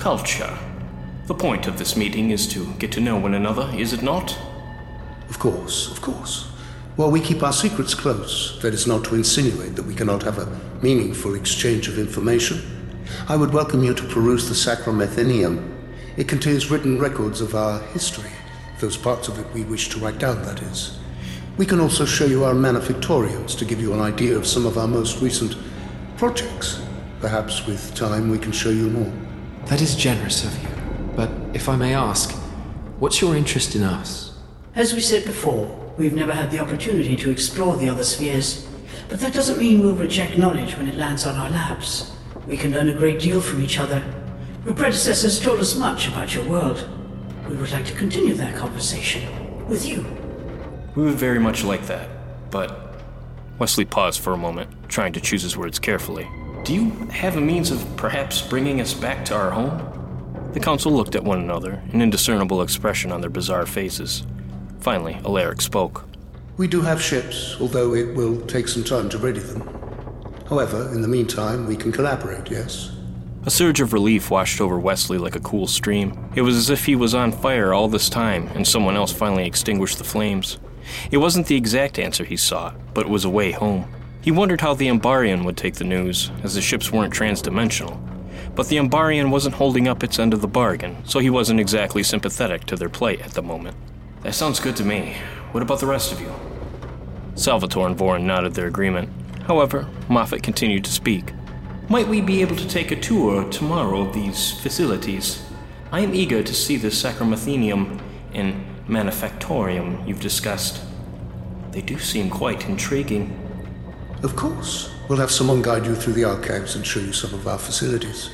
culture. 0.00 0.58
The 1.28 1.34
point 1.34 1.68
of 1.68 1.78
this 1.78 1.96
meeting 1.96 2.30
is 2.30 2.48
to 2.48 2.72
get 2.80 2.90
to 2.90 3.00
know 3.00 3.18
one 3.18 3.34
another, 3.34 3.70
is 3.72 3.92
it 3.92 4.02
not? 4.02 4.36
Of 5.28 5.38
course, 5.38 5.88
of 5.92 6.02
course. 6.02 6.51
While 6.96 7.10
we 7.10 7.22
keep 7.22 7.42
our 7.42 7.54
secrets 7.54 7.94
close, 7.94 8.60
that 8.60 8.74
is 8.74 8.86
not 8.86 9.02
to 9.04 9.14
insinuate 9.14 9.76
that 9.76 9.86
we 9.86 9.94
cannot 9.94 10.22
have 10.24 10.36
a 10.36 10.60
meaningful 10.82 11.34
exchange 11.34 11.88
of 11.88 11.98
information. 11.98 12.60
I 13.30 13.34
would 13.34 13.54
welcome 13.54 13.82
you 13.82 13.94
to 13.94 14.08
peruse 14.08 14.46
the 14.46 14.54
Sacrum 14.54 15.00
Athenaeum. 15.00 15.72
It 16.18 16.28
contains 16.28 16.70
written 16.70 16.98
records 16.98 17.40
of 17.40 17.54
our 17.54 17.80
history, 17.94 18.30
those 18.78 18.98
parts 18.98 19.28
of 19.28 19.38
it 19.38 19.46
we 19.54 19.64
wish 19.64 19.88
to 19.88 20.00
write 20.00 20.18
down, 20.18 20.42
that 20.42 20.60
is. 20.60 20.98
We 21.56 21.64
can 21.64 21.80
also 21.80 22.04
show 22.04 22.26
you 22.26 22.44
our 22.44 22.52
manufactoriums 22.52 23.56
to 23.56 23.64
give 23.64 23.80
you 23.80 23.94
an 23.94 24.00
idea 24.00 24.36
of 24.36 24.46
some 24.46 24.66
of 24.66 24.76
our 24.76 24.88
most 24.88 25.22
recent 25.22 25.56
projects. 26.18 26.82
Perhaps 27.20 27.66
with 27.66 27.94
time 27.94 28.28
we 28.28 28.38
can 28.38 28.52
show 28.52 28.68
you 28.68 28.90
more. 28.90 29.12
That 29.66 29.80
is 29.80 29.96
generous 29.96 30.44
of 30.44 30.62
you. 30.62 30.68
But 31.16 31.30
if 31.54 31.70
I 31.70 31.76
may 31.76 31.94
ask, 31.94 32.32
what's 32.98 33.22
your 33.22 33.34
interest 33.34 33.74
in 33.76 33.82
us? 33.82 34.36
As 34.74 34.92
we 34.92 35.00
said 35.00 35.24
before, 35.24 35.81
we've 35.96 36.14
never 36.14 36.32
had 36.32 36.50
the 36.50 36.58
opportunity 36.58 37.16
to 37.16 37.30
explore 37.30 37.76
the 37.76 37.88
other 37.88 38.04
spheres. 38.04 38.68
But 39.08 39.20
that 39.20 39.32
doesn't 39.32 39.58
mean 39.58 39.80
we'll 39.80 39.94
reject 39.94 40.38
knowledge 40.38 40.76
when 40.76 40.88
it 40.88 40.96
lands 40.96 41.26
on 41.26 41.36
our 41.36 41.50
laps. 41.50 42.12
We 42.46 42.56
can 42.56 42.72
learn 42.72 42.88
a 42.88 42.94
great 42.94 43.20
deal 43.20 43.40
from 43.40 43.62
each 43.62 43.78
other. 43.78 44.02
Your 44.64 44.74
predecessors 44.74 45.40
told 45.40 45.60
us 45.60 45.76
much 45.76 46.08
about 46.08 46.34
your 46.34 46.48
world. 46.48 46.88
We 47.48 47.56
would 47.56 47.72
like 47.72 47.86
to 47.86 47.94
continue 47.94 48.34
that 48.34 48.56
conversation 48.56 49.66
with 49.68 49.86
you. 49.86 50.06
We 50.94 51.04
would 51.04 51.14
very 51.14 51.38
much 51.38 51.64
like 51.64 51.86
that, 51.86 52.50
but. 52.50 52.96
Wesley 53.58 53.84
paused 53.84 54.20
for 54.20 54.32
a 54.32 54.36
moment, 54.36 54.70
trying 54.88 55.12
to 55.12 55.20
choose 55.20 55.42
his 55.42 55.56
words 55.56 55.78
carefully. 55.78 56.28
Do 56.64 56.74
you 56.74 56.90
have 57.10 57.36
a 57.36 57.40
means 57.40 57.70
of 57.70 57.84
perhaps 57.96 58.40
bringing 58.40 58.80
us 58.80 58.94
back 58.94 59.24
to 59.26 59.34
our 59.34 59.50
home? 59.50 60.50
The 60.52 60.60
council 60.60 60.92
looked 60.92 61.14
at 61.14 61.24
one 61.24 61.40
another, 61.40 61.82
an 61.92 62.02
indiscernible 62.02 62.62
expression 62.62 63.10
on 63.10 63.20
their 63.20 63.30
bizarre 63.30 63.66
faces. 63.66 64.24
Finally, 64.82 65.14
Alaric 65.24 65.60
spoke. 65.60 66.04
We 66.56 66.66
do 66.66 66.80
have 66.80 67.00
ships, 67.00 67.56
although 67.60 67.94
it 67.94 68.16
will 68.16 68.40
take 68.46 68.66
some 68.66 68.82
time 68.82 69.08
to 69.10 69.18
ready 69.18 69.38
them. 69.38 69.62
However, 70.48 70.92
in 70.92 71.02
the 71.02 71.08
meantime, 71.08 71.66
we 71.66 71.76
can 71.76 71.92
collaborate, 71.92 72.50
yes? 72.50 72.90
A 73.46 73.50
surge 73.50 73.80
of 73.80 73.92
relief 73.92 74.28
washed 74.28 74.60
over 74.60 74.80
Wesley 74.80 75.18
like 75.18 75.36
a 75.36 75.40
cool 75.40 75.68
stream. 75.68 76.18
It 76.34 76.42
was 76.42 76.56
as 76.56 76.68
if 76.68 76.84
he 76.84 76.96
was 76.96 77.14
on 77.14 77.30
fire 77.30 77.72
all 77.72 77.86
this 77.86 78.08
time 78.08 78.48
and 78.56 78.66
someone 78.66 78.96
else 78.96 79.12
finally 79.12 79.46
extinguished 79.46 79.98
the 79.98 80.04
flames. 80.04 80.58
It 81.12 81.18
wasn't 81.18 81.46
the 81.46 81.56
exact 81.56 82.00
answer 82.00 82.24
he 82.24 82.36
sought, 82.36 82.74
but 82.92 83.06
it 83.06 83.10
was 83.10 83.24
a 83.24 83.30
way 83.30 83.52
home. 83.52 83.86
He 84.20 84.32
wondered 84.32 84.60
how 84.60 84.74
the 84.74 84.88
Umbarian 84.88 85.44
would 85.44 85.56
take 85.56 85.74
the 85.74 85.84
news, 85.84 86.32
as 86.42 86.56
the 86.56 86.60
ships 86.60 86.90
weren't 86.90 87.14
transdimensional. 87.14 88.00
But 88.56 88.68
the 88.68 88.78
Umbarian 88.78 89.30
wasn't 89.30 89.54
holding 89.54 89.86
up 89.86 90.02
its 90.02 90.18
end 90.18 90.34
of 90.34 90.40
the 90.40 90.48
bargain, 90.48 90.96
so 91.04 91.20
he 91.20 91.30
wasn't 91.30 91.60
exactly 91.60 92.02
sympathetic 92.02 92.64
to 92.66 92.74
their 92.74 92.88
plight 92.88 93.20
at 93.20 93.30
the 93.30 93.42
moment. 93.42 93.76
That 94.22 94.34
sounds 94.34 94.60
good 94.60 94.76
to 94.76 94.84
me. 94.84 95.16
What 95.50 95.64
about 95.64 95.80
the 95.80 95.86
rest 95.86 96.12
of 96.12 96.20
you? 96.20 96.32
Salvatore 97.34 97.88
and 97.88 97.98
Voran 97.98 98.22
nodded 98.22 98.54
their 98.54 98.68
agreement. 98.68 99.08
However, 99.48 99.88
Moffat 100.08 100.44
continued 100.44 100.84
to 100.84 100.92
speak. 100.92 101.32
Might 101.88 102.06
we 102.06 102.20
be 102.20 102.40
able 102.40 102.54
to 102.54 102.68
take 102.68 102.92
a 102.92 103.00
tour 103.00 103.50
tomorrow 103.50 104.02
of 104.02 104.14
these 104.14 104.52
facilities? 104.60 105.44
I 105.90 106.00
am 106.00 106.14
eager 106.14 106.42
to 106.42 106.54
see 106.54 106.76
the 106.76 106.90
Sacrum 106.90 107.32
Athenaeum 107.32 108.00
and 108.32 108.64
Manufactorium 108.86 110.06
you've 110.06 110.20
discussed. 110.20 110.80
They 111.72 111.82
do 111.82 111.98
seem 111.98 112.30
quite 112.30 112.68
intriguing. 112.68 113.36
Of 114.22 114.36
course. 114.36 114.90
We'll 115.08 115.18
have 115.18 115.32
someone 115.32 115.62
guide 115.62 115.84
you 115.84 115.96
through 115.96 116.12
the 116.12 116.24
archives 116.24 116.76
and 116.76 116.86
show 116.86 117.00
you 117.00 117.12
some 117.12 117.34
of 117.34 117.48
our 117.48 117.58
facilities. 117.58 118.30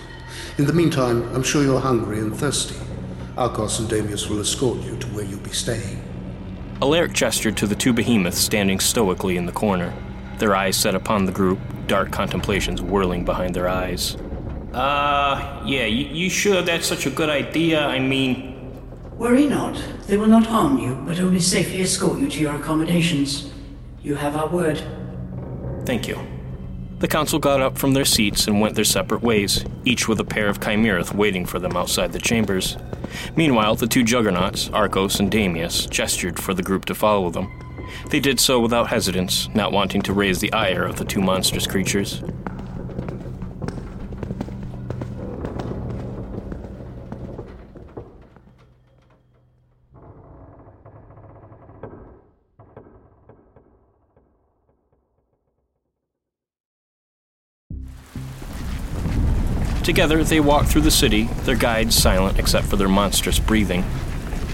In 0.58 0.66
the 0.66 0.72
meantime, 0.74 1.34
I'm 1.34 1.42
sure 1.42 1.64
you're 1.64 1.80
hungry 1.80 2.18
and 2.18 2.36
thirsty. 2.36 2.76
Arcos 3.38 3.78
and 3.78 3.88
Damius 3.88 4.28
will 4.28 4.40
escort 4.40 4.80
you 4.82 4.96
to 4.96 5.06
where 5.08 5.24
you'll 5.24 5.38
be 5.40 5.50
staying. 5.50 6.02
Alaric 6.82 7.12
gestured 7.12 7.56
to 7.58 7.68
the 7.68 7.74
two 7.76 7.92
behemoths 7.92 8.38
standing 8.38 8.80
stoically 8.80 9.36
in 9.36 9.46
the 9.46 9.52
corner, 9.52 9.94
their 10.38 10.56
eyes 10.56 10.76
set 10.76 10.96
upon 10.96 11.24
the 11.24 11.32
group, 11.32 11.58
dark 11.86 12.10
contemplations 12.10 12.82
whirling 12.82 13.24
behind 13.24 13.54
their 13.54 13.68
eyes. 13.68 14.16
Uh, 14.72 15.62
yeah, 15.64 15.84
you, 15.86 16.06
you 16.06 16.28
sure 16.28 16.62
that's 16.62 16.86
such 16.86 17.06
a 17.06 17.10
good 17.10 17.30
idea? 17.30 17.86
I 17.86 18.00
mean. 18.00 18.54
Worry 19.16 19.46
not. 19.46 19.82
They 20.06 20.16
will 20.16 20.26
not 20.26 20.46
harm 20.46 20.78
you, 20.78 20.94
but 21.06 21.18
only 21.18 21.40
safely 21.40 21.80
escort 21.80 22.18
you 22.18 22.28
to 22.28 22.40
your 22.40 22.54
accommodations. 22.54 23.52
You 24.02 24.14
have 24.14 24.36
our 24.36 24.48
word. 24.48 24.82
Thank 25.84 26.06
you. 26.06 26.18
The 27.00 27.06
council 27.08 27.38
got 27.38 27.60
up 27.60 27.78
from 27.78 27.94
their 27.94 28.04
seats 28.04 28.48
and 28.48 28.60
went 28.60 28.74
their 28.74 28.84
separate 28.84 29.22
ways, 29.22 29.64
each 29.84 30.08
with 30.08 30.18
a 30.18 30.24
pair 30.24 30.48
of 30.48 30.60
chimeras 30.60 31.12
waiting 31.12 31.46
for 31.46 31.60
them 31.60 31.76
outside 31.76 32.12
the 32.12 32.18
chambers. 32.18 32.76
Meanwhile, 33.36 33.76
the 33.76 33.86
two 33.86 34.02
juggernauts, 34.02 34.68
Arcos 34.70 35.20
and 35.20 35.30
Damius, 35.30 35.86
gestured 35.86 36.40
for 36.40 36.54
the 36.54 36.62
group 36.62 36.86
to 36.86 36.96
follow 36.96 37.30
them. 37.30 37.52
They 38.10 38.18
did 38.18 38.40
so 38.40 38.58
without 38.58 38.88
hesitance, 38.88 39.48
not 39.54 39.70
wanting 39.70 40.02
to 40.02 40.12
raise 40.12 40.40
the 40.40 40.52
ire 40.52 40.84
of 40.84 40.96
the 40.96 41.04
two 41.04 41.20
monstrous 41.20 41.68
creatures. 41.68 42.20
Together, 59.98 60.22
they 60.22 60.38
walked 60.38 60.68
through 60.68 60.82
the 60.82 60.92
city, 60.92 61.24
their 61.42 61.56
guides 61.56 61.92
silent 61.92 62.38
except 62.38 62.68
for 62.68 62.76
their 62.76 62.86
monstrous 62.86 63.40
breathing. 63.40 63.84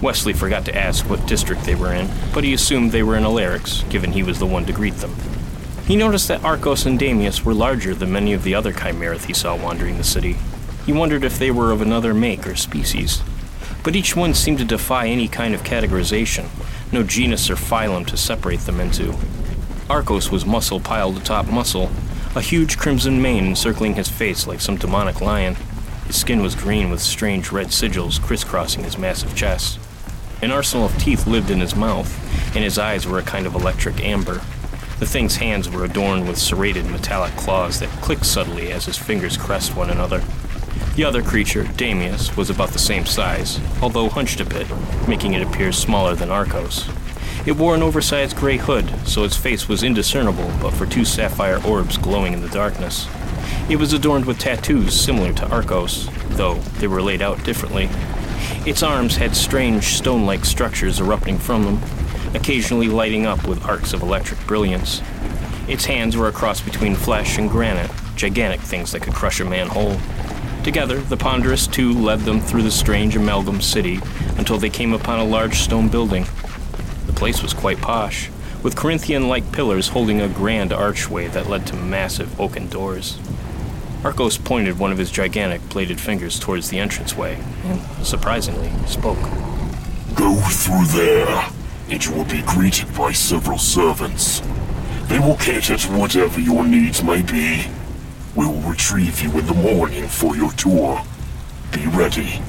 Wesley 0.01 0.33
forgot 0.33 0.65
to 0.65 0.75
ask 0.75 1.07
what 1.07 1.27
district 1.27 1.65
they 1.65 1.75
were 1.75 1.93
in, 1.93 2.09
but 2.33 2.43
he 2.43 2.55
assumed 2.55 2.91
they 2.91 3.03
were 3.03 3.15
in 3.15 3.25
Alaric's, 3.25 3.83
given 3.83 4.11
he 4.11 4.23
was 4.23 4.39
the 4.39 4.47
one 4.47 4.65
to 4.65 4.73
greet 4.73 4.95
them. 4.95 5.15
He 5.85 5.95
noticed 5.95 6.27
that 6.29 6.43
Arcos 6.43 6.87
and 6.87 6.97
Damius 6.97 7.45
were 7.45 7.53
larger 7.53 7.93
than 7.93 8.11
many 8.11 8.33
of 8.33 8.41
the 8.41 8.55
other 8.55 8.73
chimeras 8.73 9.25
he 9.25 9.35
saw 9.35 9.55
wandering 9.55 9.99
the 9.99 10.03
city. 10.03 10.35
He 10.87 10.93
wondered 10.93 11.23
if 11.23 11.37
they 11.37 11.51
were 11.51 11.71
of 11.71 11.79
another 11.79 12.15
make 12.15 12.47
or 12.47 12.55
species. 12.55 13.21
But 13.83 13.95
each 13.95 14.15
one 14.15 14.33
seemed 14.33 14.57
to 14.57 14.65
defy 14.65 15.09
any 15.09 15.27
kind 15.27 15.53
of 15.53 15.61
categorization, 15.61 16.47
no 16.91 17.03
genus 17.03 17.51
or 17.51 17.55
phylum 17.55 18.07
to 18.07 18.17
separate 18.17 18.61
them 18.61 18.79
into. 18.79 19.13
Arcos 19.91 20.31
was 20.31 20.43
muscle 20.43 20.79
piled 20.79 21.17
atop 21.17 21.45
muscle, 21.45 21.91
a 22.35 22.41
huge 22.41 22.77
crimson 22.77 23.21
mane 23.21 23.45
encircling 23.45 23.95
his 23.95 24.09
face 24.09 24.45
like 24.45 24.59
some 24.59 24.75
demonic 24.75 25.21
lion. 25.21 25.55
His 26.05 26.19
skin 26.19 26.41
was 26.41 26.53
green 26.53 26.89
with 26.89 27.01
strange 27.01 27.49
red 27.49 27.67
sigils 27.67 28.21
crisscrossing 28.21 28.83
his 28.83 28.97
massive 28.97 29.33
chest. 29.35 29.79
An 30.41 30.51
arsenal 30.51 30.85
of 30.85 30.97
teeth 30.97 31.25
lived 31.27 31.49
in 31.49 31.61
his 31.61 31.77
mouth, 31.77 32.11
and 32.53 32.63
his 32.63 32.77
eyes 32.77 33.07
were 33.07 33.19
a 33.19 33.23
kind 33.23 33.45
of 33.47 33.55
electric 33.55 34.01
amber. 34.01 34.41
The 34.99 35.05
thing's 35.05 35.37
hands 35.37 35.69
were 35.69 35.85
adorned 35.85 36.27
with 36.27 36.37
serrated 36.37 36.85
metallic 36.87 37.35
claws 37.37 37.79
that 37.79 37.89
clicked 38.01 38.25
subtly 38.25 38.71
as 38.71 38.85
his 38.85 38.97
fingers 38.97 39.37
caressed 39.37 39.75
one 39.75 39.89
another. 39.89 40.21
The 40.95 41.05
other 41.05 41.21
creature, 41.23 41.63
Damius, 41.63 42.35
was 42.35 42.49
about 42.49 42.69
the 42.69 42.79
same 42.79 43.05
size, 43.05 43.61
although 43.81 44.09
hunched 44.09 44.41
a 44.41 44.45
bit, 44.45 44.67
making 45.07 45.33
it 45.33 45.41
appear 45.41 45.71
smaller 45.71 46.15
than 46.15 46.31
Arcos. 46.31 46.89
It 47.45 47.57
wore 47.57 47.75
an 47.75 47.83
oversized 47.83 48.35
gray 48.35 48.57
hood, 48.57 48.89
so 49.07 49.23
its 49.23 49.37
face 49.37 49.67
was 49.67 49.83
indiscernible 49.83 50.51
but 50.61 50.73
for 50.73 50.87
two 50.87 51.05
sapphire 51.05 51.63
orbs 51.63 51.95
glowing 51.95 52.33
in 52.33 52.41
the 52.41 52.49
darkness. 52.49 53.07
It 53.69 53.75
was 53.75 53.93
adorned 53.93 54.25
with 54.25 54.39
tattoos 54.39 54.99
similar 54.99 55.31
to 55.33 55.47
Arcos, 55.49 56.09
though 56.29 56.55
they 56.79 56.87
were 56.87 57.03
laid 57.03 57.21
out 57.21 57.43
differently. 57.43 57.87
Its 58.65 58.81
arms 58.81 59.17
had 59.17 59.35
strange 59.35 59.95
stone 59.95 60.25
like 60.25 60.43
structures 60.43 60.99
erupting 60.99 61.37
from 61.37 61.63
them, 61.63 61.81
occasionally 62.33 62.87
lighting 62.87 63.27
up 63.27 63.47
with 63.47 63.63
arcs 63.63 63.93
of 63.93 64.01
electric 64.01 64.39
brilliance. 64.47 65.03
Its 65.67 65.85
hands 65.85 66.17
were 66.17 66.27
a 66.27 66.31
cross 66.31 66.61
between 66.61 66.95
flesh 66.95 67.37
and 67.37 67.49
granite, 67.49 67.91
gigantic 68.15 68.59
things 68.59 68.91
that 68.91 69.03
could 69.03 69.13
crush 69.13 69.39
a 69.39 69.45
man 69.45 69.67
whole. 69.67 69.97
Together, 70.63 70.99
the 70.99 71.17
ponderous 71.17 71.67
two 71.67 71.93
led 71.93 72.21
them 72.21 72.41
through 72.41 72.63
the 72.63 72.71
strange 72.71 73.15
amalgam 73.15 73.61
city 73.61 73.99
until 74.37 74.57
they 74.57 74.69
came 74.69 74.93
upon 74.93 75.19
a 75.19 75.23
large 75.23 75.59
stone 75.59 75.89
building. 75.89 76.25
The 77.15 77.19
place 77.19 77.41
was 77.41 77.53
quite 77.53 77.77
posh, 77.77 78.29
with 78.61 78.75
Corinthian 78.75 79.29
like 79.29 79.53
pillars 79.53 79.87
holding 79.87 80.19
a 80.19 80.27
grand 80.27 80.73
archway 80.73 81.29
that 81.29 81.47
led 81.47 81.65
to 81.67 81.75
massive 81.77 82.37
oaken 82.41 82.67
doors. 82.67 83.17
Arcos 84.03 84.37
pointed 84.37 84.77
one 84.77 84.91
of 84.91 84.97
his 84.97 85.11
gigantic 85.11 85.61
bladed 85.69 86.01
fingers 86.01 86.37
towards 86.37 86.69
the 86.69 86.77
entranceway 86.77 87.41
and, 87.63 87.79
surprisingly, 88.05 88.69
spoke. 88.85 89.21
Go 90.13 90.35
through 90.49 90.87
there, 90.87 91.49
and 91.89 92.03
you 92.03 92.11
will 92.11 92.25
be 92.25 92.41
greeted 92.41 92.93
by 92.93 93.13
several 93.13 93.59
servants. 93.59 94.41
They 95.03 95.17
will 95.17 95.37
cater 95.37 95.77
to 95.77 95.97
whatever 95.97 96.41
your 96.41 96.65
needs 96.65 97.01
may 97.01 97.21
be. 97.21 97.67
We 98.35 98.45
will 98.45 98.69
retrieve 98.69 99.21
you 99.21 99.31
in 99.39 99.47
the 99.47 99.53
morning 99.53 100.09
for 100.09 100.35
your 100.35 100.51
tour. 100.51 101.01
Be 101.71 101.87
ready. 101.87 102.41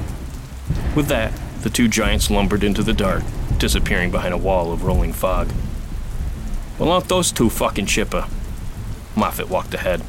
With 0.93 1.07
that, 1.07 1.31
the 1.61 1.69
two 1.69 1.87
giants 1.87 2.29
lumbered 2.29 2.65
into 2.65 2.83
the 2.83 2.93
dark, 2.93 3.23
disappearing 3.59 4.11
behind 4.11 4.33
a 4.33 4.37
wall 4.37 4.71
of 4.71 4.83
rolling 4.83 5.13
fog. 5.13 5.51
Well, 6.77 6.91
aren't 6.91 7.07
those 7.07 7.31
two 7.31 7.49
fucking 7.49 7.87
chipper? 7.87 8.27
Moffat 9.15 9.49
walked 9.49 9.73
ahead. 9.73 10.03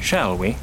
Shall 0.00 0.36
we? 0.36 0.56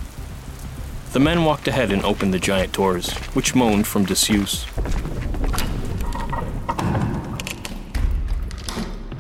The 1.12 1.20
men 1.20 1.44
walked 1.44 1.68
ahead 1.68 1.92
and 1.92 2.04
opened 2.04 2.34
the 2.34 2.40
giant 2.40 2.72
doors, 2.72 3.12
which 3.34 3.56
moaned 3.56 3.88
from 3.88 4.06
disuse. 4.06 4.66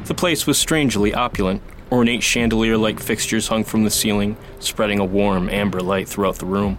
The 0.06 0.14
place 0.16 0.46
was 0.46 0.58
strangely 0.58 1.14
opulent. 1.14 1.62
Ornate 1.92 2.24
chandelier 2.24 2.78
like 2.78 3.00
fixtures 3.00 3.48
hung 3.48 3.64
from 3.64 3.84
the 3.84 3.90
ceiling, 3.90 4.38
spreading 4.60 5.00
a 5.00 5.06
warm 5.06 5.50
amber 5.50 5.82
light 5.82 6.08
throughout 6.08 6.36
the 6.36 6.46
room. 6.46 6.78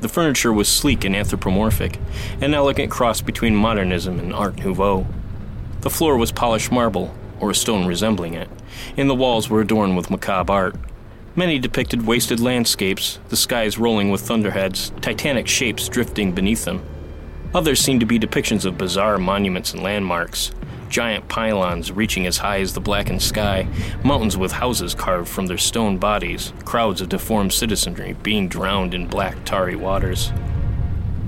The 0.00 0.08
furniture 0.08 0.52
was 0.52 0.68
sleek 0.68 1.04
and 1.04 1.14
anthropomorphic, 1.14 1.98
an 2.40 2.54
elegant 2.54 2.90
cross 2.90 3.20
between 3.20 3.54
modernism 3.54 4.18
and 4.18 4.32
Art 4.32 4.58
Nouveau. 4.58 5.06
The 5.82 5.90
floor 5.90 6.16
was 6.16 6.32
polished 6.32 6.72
marble, 6.72 7.14
or 7.38 7.50
a 7.50 7.54
stone 7.54 7.86
resembling 7.86 8.34
it, 8.34 8.48
and 8.96 9.10
the 9.10 9.14
walls 9.14 9.50
were 9.50 9.60
adorned 9.60 9.96
with 9.96 10.10
macabre 10.10 10.52
art. 10.52 10.76
Many 11.36 11.58
depicted 11.58 12.06
wasted 12.06 12.40
landscapes, 12.40 13.18
the 13.28 13.36
skies 13.36 13.78
rolling 13.78 14.10
with 14.10 14.22
thunderheads, 14.22 14.90
titanic 15.02 15.46
shapes 15.46 15.88
drifting 15.88 16.32
beneath 16.32 16.64
them. 16.64 16.82
Others 17.54 17.80
seemed 17.80 18.00
to 18.00 18.06
be 18.06 18.18
depictions 18.18 18.64
of 18.64 18.78
bizarre 18.78 19.18
monuments 19.18 19.74
and 19.74 19.82
landmarks, 19.82 20.50
giant 20.90 21.28
pylons 21.28 21.92
reaching 21.92 22.26
as 22.26 22.38
high 22.38 22.60
as 22.60 22.74
the 22.74 22.80
blackened 22.80 23.22
sky, 23.22 23.66
mountains 24.04 24.36
with 24.36 24.52
houses 24.52 24.94
carved 24.94 25.28
from 25.28 25.46
their 25.46 25.56
stone 25.56 25.96
bodies, 25.96 26.52
crowds 26.64 27.00
of 27.00 27.08
deformed 27.08 27.52
citizenry 27.52 28.14
being 28.22 28.48
drowned 28.48 28.92
in 28.92 29.06
black, 29.06 29.36
tarry 29.44 29.76
waters. 29.76 30.32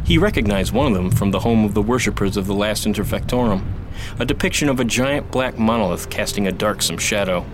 He 0.04 0.18
recognized 0.18 0.72
one 0.72 0.88
of 0.88 0.94
them 0.94 1.10
from 1.10 1.30
the 1.30 1.40
home 1.40 1.64
of 1.64 1.74
the 1.74 1.82
worshippers 1.82 2.36
of 2.36 2.46
the 2.46 2.54
last 2.54 2.86
Interfectorum, 2.86 3.62
a 4.18 4.24
depiction 4.24 4.68
of 4.68 4.80
a 4.80 4.84
giant 4.84 5.30
black 5.30 5.58
monolith 5.58 6.10
casting 6.10 6.46
a 6.46 6.52
darksome 6.52 6.98
shadow. 6.98 7.46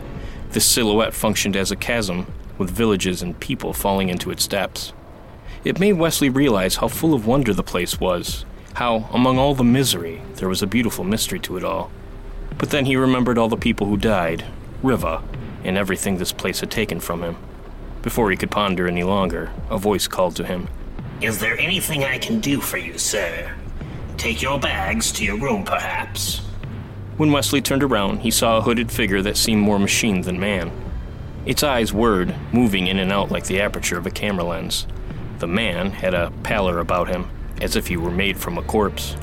This 0.51 0.65
silhouette 0.65 1.13
functioned 1.13 1.57
as 1.57 1.71
a 1.71 1.77
chasm, 1.77 2.27
with 2.57 2.71
villages 2.71 3.23
and 3.23 3.39
people 3.39 3.73
falling 3.73 4.09
into 4.09 4.31
its 4.31 4.47
depths. 4.47 4.93
It 5.63 5.79
made 5.79 5.95
Wesley 5.95 6.31
realize 6.31 6.77
how 6.77 6.89
full 6.89 7.15
of 7.15 7.27
wonder 7.27 7.53
the 7.53 7.63
place 7.63 8.01
was, 8.01 8.45
How, 8.75 9.09
among 9.13 9.39
all 9.39 9.55
the 9.55 9.65
misery, 9.65 10.23
there 10.37 10.49
was 10.49 10.63
a 10.63 10.67
beautiful 10.67 11.05
mystery 11.05 11.41
to 11.41 11.57
it 11.57 11.65
all. 11.65 11.91
But 12.59 12.71
then 12.71 12.87
he 12.87 12.97
remembered 12.97 13.39
all 13.39 13.49
the 13.49 13.57
people 13.57 13.87
who 13.87 13.97
died, 13.97 14.45
Riva, 14.83 15.23
and 15.65 15.79
everything 15.79 16.19
this 16.19 16.33
place 16.33 16.61
had 16.61 16.71
taken 16.71 17.01
from 17.01 17.23
him. 17.23 17.37
Before 18.03 18.31
he 18.31 18.37
could 18.37 18.51
ponder 18.51 18.87
any 18.87 19.05
longer, 19.05 19.51
a 19.71 19.79
voice 19.79 20.07
called 20.07 20.37
to 20.37 20.45
him. 20.45 20.69
Is 21.21 21.39
there 21.39 21.59
anything 21.59 22.05
I 22.05 22.19
can 22.19 22.41
do 22.41 22.61
for 22.61 22.77
you, 22.77 22.99
sir? 22.99 23.55
Take 24.17 24.43
your 24.43 24.59
bags 24.59 25.13
to 25.13 25.25
your 25.25 25.39
room, 25.39 25.65
perhaps. 25.65 26.39
When 27.17 27.33
Wesley 27.33 27.61
turned 27.61 27.83
around, 27.83 28.21
he 28.21 28.31
saw 28.31 28.59
a 28.59 28.63
hooded 28.63 28.93
figure 28.93 29.23
that 29.23 29.37
seemed 29.37 29.63
more 29.63 29.79
machine 29.79 30.23
than 30.23 30.39
man. 30.39 30.71
Its 31.47 31.63
eyes 31.63 31.93
whirred, 31.93 32.35
moving 32.53 32.87
in 32.87 32.99
and 32.99 33.11
out 33.13 33.31
like 33.31 33.47
the 33.47 33.61
aperture 33.61 33.99
of 33.99 34.07
a 34.07 34.11
camera 34.11 34.45
lens. 34.45 34.87
The 35.39 35.47
man 35.47 35.91
had 35.91 36.15
a 36.15 36.33
pallor 36.43 36.79
about 36.79 37.09
him, 37.09 37.29
as 37.61 37.75
if 37.75 37.89
he 37.89 37.97
were 37.97 38.11
made 38.11 38.37
from 38.37 38.59
a 38.59 38.63
corpse. 38.63 39.17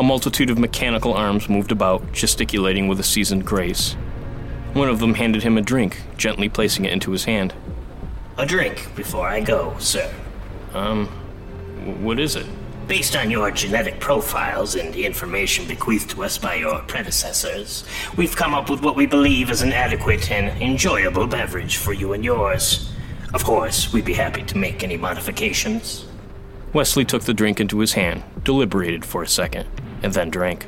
A 0.00 0.02
multitude 0.02 0.48
of 0.48 0.58
mechanical 0.58 1.12
arms 1.12 1.50
moved 1.50 1.70
about, 1.70 2.14
gesticulating 2.14 2.88
with 2.88 2.98
a 3.00 3.02
seasoned 3.02 3.44
grace. 3.44 3.92
One 4.72 4.88
of 4.88 4.98
them 4.98 5.12
handed 5.12 5.42
him 5.42 5.58
a 5.58 5.60
drink, 5.60 6.00
gently 6.16 6.48
placing 6.48 6.86
it 6.86 6.92
into 6.94 7.10
his 7.10 7.24
hand. 7.24 7.52
A 8.38 8.46
drink 8.46 8.96
before 8.96 9.28
I 9.28 9.40
go, 9.40 9.76
sir. 9.78 10.10
Um, 10.72 11.06
what 12.02 12.18
is 12.18 12.34
it? 12.34 12.46
Based 12.88 13.14
on 13.14 13.30
your 13.30 13.50
genetic 13.50 14.00
profiles 14.00 14.74
and 14.74 14.90
the 14.94 15.04
information 15.04 15.68
bequeathed 15.68 16.08
to 16.12 16.24
us 16.24 16.38
by 16.38 16.54
your 16.54 16.78
predecessors, 16.84 17.84
we've 18.16 18.34
come 18.34 18.54
up 18.54 18.70
with 18.70 18.80
what 18.80 18.96
we 18.96 19.04
believe 19.04 19.50
is 19.50 19.60
an 19.60 19.74
adequate 19.74 20.30
and 20.30 20.62
enjoyable 20.62 21.26
beverage 21.26 21.76
for 21.76 21.92
you 21.92 22.14
and 22.14 22.24
yours. 22.24 22.90
Of 23.34 23.44
course, 23.44 23.92
we'd 23.92 24.06
be 24.06 24.14
happy 24.14 24.44
to 24.44 24.56
make 24.56 24.82
any 24.82 24.96
modifications. 24.96 26.06
Wesley 26.72 27.04
took 27.04 27.24
the 27.24 27.34
drink 27.34 27.60
into 27.60 27.80
his 27.80 27.92
hand, 27.92 28.22
deliberated 28.44 29.04
for 29.04 29.22
a 29.22 29.28
second, 29.28 29.68
and 30.02 30.12
then 30.12 30.30
drank. 30.30 30.66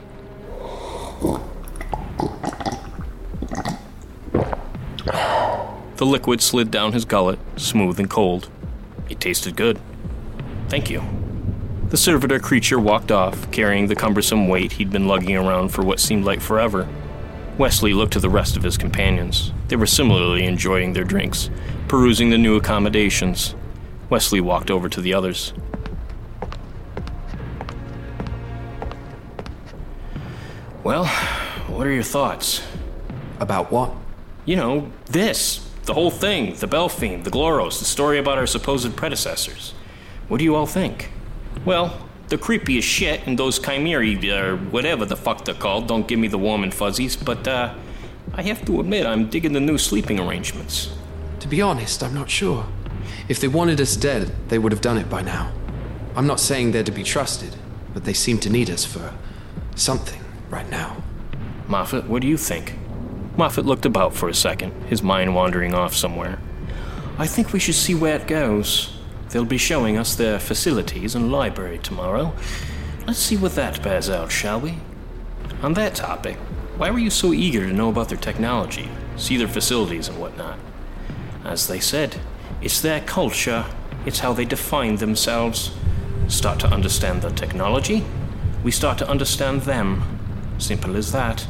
The 5.96 6.06
liquid 6.06 6.40
slid 6.40 6.70
down 6.70 6.92
his 6.92 7.04
gullet, 7.04 7.38
smooth 7.56 8.00
and 8.00 8.10
cold. 8.10 8.48
It 9.08 9.20
tasted 9.20 9.54
good. 9.54 9.78
Thank 10.68 10.90
you. 10.90 11.02
The 11.90 11.96
servitor 11.96 12.40
creature 12.40 12.80
walked 12.80 13.12
off, 13.12 13.50
carrying 13.50 13.86
the 13.86 13.94
cumbersome 13.94 14.48
weight 14.48 14.72
he'd 14.72 14.90
been 14.90 15.06
lugging 15.06 15.36
around 15.36 15.68
for 15.68 15.82
what 15.82 16.00
seemed 16.00 16.24
like 16.24 16.40
forever. 16.40 16.88
Wesley 17.58 17.92
looked 17.92 18.14
to 18.14 18.20
the 18.20 18.30
rest 18.30 18.56
of 18.56 18.62
his 18.62 18.78
companions. 18.78 19.52
They 19.68 19.76
were 19.76 19.86
similarly 19.86 20.44
enjoying 20.44 20.94
their 20.94 21.04
drinks, 21.04 21.50
perusing 21.88 22.30
the 22.30 22.38
new 22.38 22.56
accommodations. 22.56 23.54
Wesley 24.08 24.40
walked 24.40 24.70
over 24.70 24.88
to 24.88 25.00
the 25.02 25.12
others. 25.12 25.52
What 31.82 31.88
are 31.88 31.94
your 31.94 32.04
thoughts? 32.04 32.62
About 33.40 33.72
what? 33.72 33.92
You 34.44 34.54
know, 34.54 34.92
this. 35.06 35.68
The 35.82 35.94
whole 35.94 36.12
thing. 36.12 36.54
The 36.54 36.68
Baelfeen, 36.68 37.24
the 37.24 37.30
Gloros, 37.32 37.80
the 37.80 37.84
story 37.84 38.18
about 38.18 38.38
our 38.38 38.46
supposed 38.46 38.94
predecessors. 38.94 39.74
What 40.28 40.38
do 40.38 40.44
you 40.44 40.54
all 40.54 40.66
think? 40.66 41.10
Well, 41.64 42.06
the 42.28 42.38
creepiest 42.38 42.84
shit 42.84 43.26
and 43.26 43.36
those 43.36 43.58
chimerae, 43.58 44.22
or 44.30 44.58
whatever 44.58 45.04
the 45.04 45.16
fuck 45.16 45.44
they're 45.44 45.56
called, 45.56 45.88
don't 45.88 46.06
give 46.06 46.20
me 46.20 46.28
the 46.28 46.38
warm 46.38 46.62
and 46.62 46.72
fuzzies, 46.72 47.16
but, 47.16 47.48
uh, 47.48 47.74
I 48.32 48.42
have 48.42 48.64
to 48.66 48.78
admit 48.78 49.04
I'm 49.04 49.28
digging 49.28 49.52
the 49.52 49.58
new 49.58 49.76
sleeping 49.76 50.20
arrangements. 50.20 50.94
To 51.40 51.48
be 51.48 51.60
honest, 51.60 52.04
I'm 52.04 52.14
not 52.14 52.30
sure. 52.30 52.64
If 53.28 53.40
they 53.40 53.48
wanted 53.48 53.80
us 53.80 53.96
dead, 53.96 54.30
they 54.50 54.58
would 54.60 54.70
have 54.70 54.82
done 54.82 54.98
it 54.98 55.10
by 55.10 55.22
now. 55.22 55.50
I'm 56.14 56.28
not 56.28 56.38
saying 56.38 56.70
they're 56.70 56.84
to 56.84 56.92
be 56.92 57.02
trusted, 57.02 57.56
but 57.92 58.04
they 58.04 58.12
seem 58.12 58.38
to 58.38 58.50
need 58.50 58.70
us 58.70 58.84
for 58.84 59.12
something 59.74 60.20
right 60.48 60.70
now. 60.70 61.02
Moffat, 61.72 62.06
what 62.06 62.20
do 62.20 62.28
you 62.28 62.37
think? 62.37 62.74
Moffat 63.38 63.64
looked 63.64 63.87
about 63.87 64.12
for 64.12 64.28
a 64.28 64.35
second, 64.35 64.74
his 64.90 65.02
mind 65.02 65.35
wandering 65.35 65.72
off 65.72 65.94
somewhere. 65.94 66.38
I 67.16 67.26
think 67.26 67.54
we 67.54 67.61
should 67.61 67.76
see 67.76 67.94
where 67.94 68.16
it 68.16 68.26
goes. 68.26 68.94
They'll 69.30 69.46
be 69.46 69.56
showing 69.56 69.96
us 69.96 70.14
their 70.14 70.38
facilities 70.38 71.14
and 71.14 71.32
library 71.32 71.78
tomorrow. 71.78 72.35
Let's 73.06 73.20
see 73.20 73.38
what 73.38 73.54
that 73.54 73.82
bears 73.82 74.11
out, 74.11 74.30
shall 74.30 74.61
we? 74.61 74.74
On 75.62 75.72
that 75.72 75.94
topic, 75.94 76.37
why 76.76 76.90
were 76.90 76.98
you 76.98 77.08
so 77.08 77.32
eager 77.32 77.66
to 77.66 77.72
know 77.72 77.88
about 77.88 78.11
their 78.11 78.18
technology, 78.18 78.90
see 79.16 79.38
their 79.38 79.48
facilities 79.48 80.08
and 80.08 80.20
whatnot? 80.20 80.58
As 81.42 81.68
they 81.68 81.80
said, 81.80 82.20
it's 82.61 82.82
their 82.82 83.00
culture, 83.00 83.64
it's 84.04 84.18
how 84.18 84.35
they 84.35 84.44
define 84.44 84.96
themselves. 84.96 85.70
Start 86.28 86.61
to 86.61 86.68
understand 86.68 87.22
the 87.22 87.30
technology, 87.30 88.04
we 88.62 88.70
start 88.70 88.98
to 88.98 89.08
understand 89.08 89.62
them. 89.62 90.18
Simple 90.58 90.96
as 90.96 91.12
that. 91.12 91.46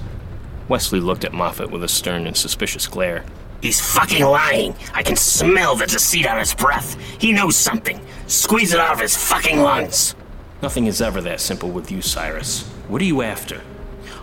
Wesley 0.68 1.01
looked 1.01 1.25
at 1.25 1.33
Moffat 1.33 1.70
with 1.70 1.83
a 1.85 1.88
stern 1.88 2.27
and 2.27 2.37
suspicious 2.37 2.87
glare. 2.87 3.25
He's 3.61 3.81
fucking 3.81 4.25
lying. 4.25 4.75
I 4.92 5.03
can 5.03 5.16
smell 5.16 5.77
the 5.77 5.87
deceit 5.87 6.27
on 6.27 6.38
his 6.38 6.55
breath. 6.55 6.98
He 7.20 7.33
knows 7.33 7.57
something. 7.57 8.01
Squeeze 8.27 8.72
it 8.72 8.81
out 8.81 8.94
of 8.94 9.01
his 9.01 9.16
fucking 9.16 9.61
lungs. 9.61 10.16
Nothing 10.62 10.87
is 10.87 11.01
ever 11.01 11.20
that 11.20 11.40
simple 11.40 11.70
with 11.70 11.90
you, 11.90 12.03
Cyrus. 12.03 12.62
What 12.88 13.03
are 13.03 13.07
you 13.07 13.22
after? 13.22 13.61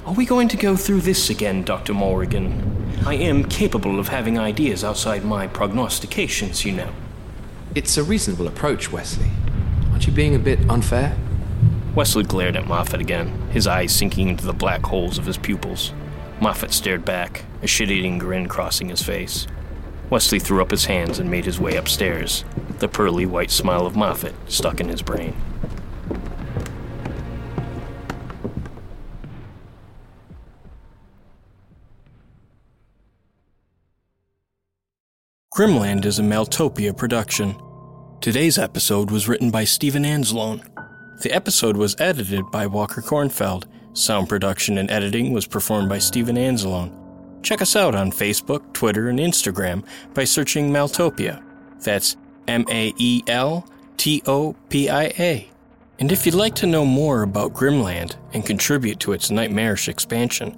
Are 0.05 0.13
we 0.13 0.25
going 0.25 0.47
to 0.49 0.57
go 0.57 0.75
through 0.75 1.01
this 1.01 1.29
again, 1.29 1.63
Dr. 1.63 1.93
Morrigan? 1.93 2.93
I 3.05 3.13
am 3.15 3.43
capable 3.43 3.99
of 3.99 4.09
having 4.09 4.37
ideas 4.39 4.83
outside 4.83 5.23
my 5.23 5.47
prognostications, 5.47 6.65
you 6.65 6.71
know. 6.73 6.91
It's 7.75 7.97
a 7.97 8.03
reasonable 8.03 8.47
approach, 8.47 8.91
Wesley. 8.91 9.29
Aren't 9.91 10.07
you 10.07 10.11
being 10.13 10.35
a 10.35 10.39
bit 10.39 10.59
unfair? 10.69 11.15
Wesley 11.95 12.23
glared 12.23 12.55
at 12.55 12.67
Moffat 12.67 12.99
again, 12.99 13.49
his 13.51 13.67
eyes 13.67 13.93
sinking 13.93 14.29
into 14.29 14.45
the 14.45 14.53
black 14.53 14.85
holes 14.85 15.17
of 15.17 15.25
his 15.25 15.37
pupils. 15.37 15.93
Moffat 16.41 16.71
stared 16.71 17.03
back, 17.03 17.43
a 17.61 17.67
shit 17.67 17.91
eating 17.91 18.17
grin 18.17 18.47
crossing 18.47 18.89
his 18.89 19.01
face. 19.01 19.45
Wesley 20.09 20.39
threw 20.39 20.61
up 20.61 20.71
his 20.71 20.85
hands 20.85 21.19
and 21.19 21.29
made 21.29 21.45
his 21.45 21.59
way 21.59 21.75
upstairs, 21.75 22.45
the 22.79 22.87
pearly 22.87 23.25
white 23.25 23.51
smile 23.51 23.85
of 23.85 23.95
Moffat 23.95 24.33
stuck 24.47 24.79
in 24.79 24.87
his 24.87 25.01
brain. 25.01 25.35
Grimland 35.53 36.05
is 36.05 36.19
a 36.19 36.23
Maeltopia 36.23 36.95
production. 36.95 37.53
Today's 38.21 38.57
episode 38.57 39.11
was 39.11 39.27
written 39.27 39.51
by 39.51 39.65
Steven 39.65 40.05
Anzalone. 40.05 40.65
The 41.21 41.33
episode 41.33 41.75
was 41.75 41.99
edited 41.99 42.49
by 42.49 42.65
Walker 42.65 43.01
Kornfeld. 43.01 43.65
Sound 43.93 44.29
production 44.29 44.77
and 44.77 44.91
editing 44.91 45.33
was 45.33 45.47
performed 45.47 45.89
by 45.89 45.99
Steven 45.99 46.35
Anzalone. 46.35 46.95
Check 47.41 47.61
us 47.61 47.75
out 47.75 47.95
on 47.95 48.11
Facebook, 48.11 48.71
Twitter, 48.73 49.09
and 49.09 49.19
Instagram 49.19 49.83
by 50.13 50.23
searching 50.23 50.71
Maeltopia. 50.71 51.43
That's 51.81 52.15
M 52.47 52.65
A 52.69 52.93
E 52.97 53.23
L 53.27 53.67
T 53.97 54.21
O 54.25 54.55
P 54.69 54.89
I 54.89 55.05
A. 55.19 55.49
And 55.99 56.11
if 56.11 56.25
you'd 56.25 56.35
like 56.35 56.55
to 56.55 56.67
know 56.67 56.85
more 56.85 57.23
about 57.23 57.53
Grimland 57.53 58.15
and 58.33 58.45
contribute 58.45 58.99
to 59.01 59.11
its 59.11 59.31
nightmarish 59.31 59.89
expansion, 59.89 60.55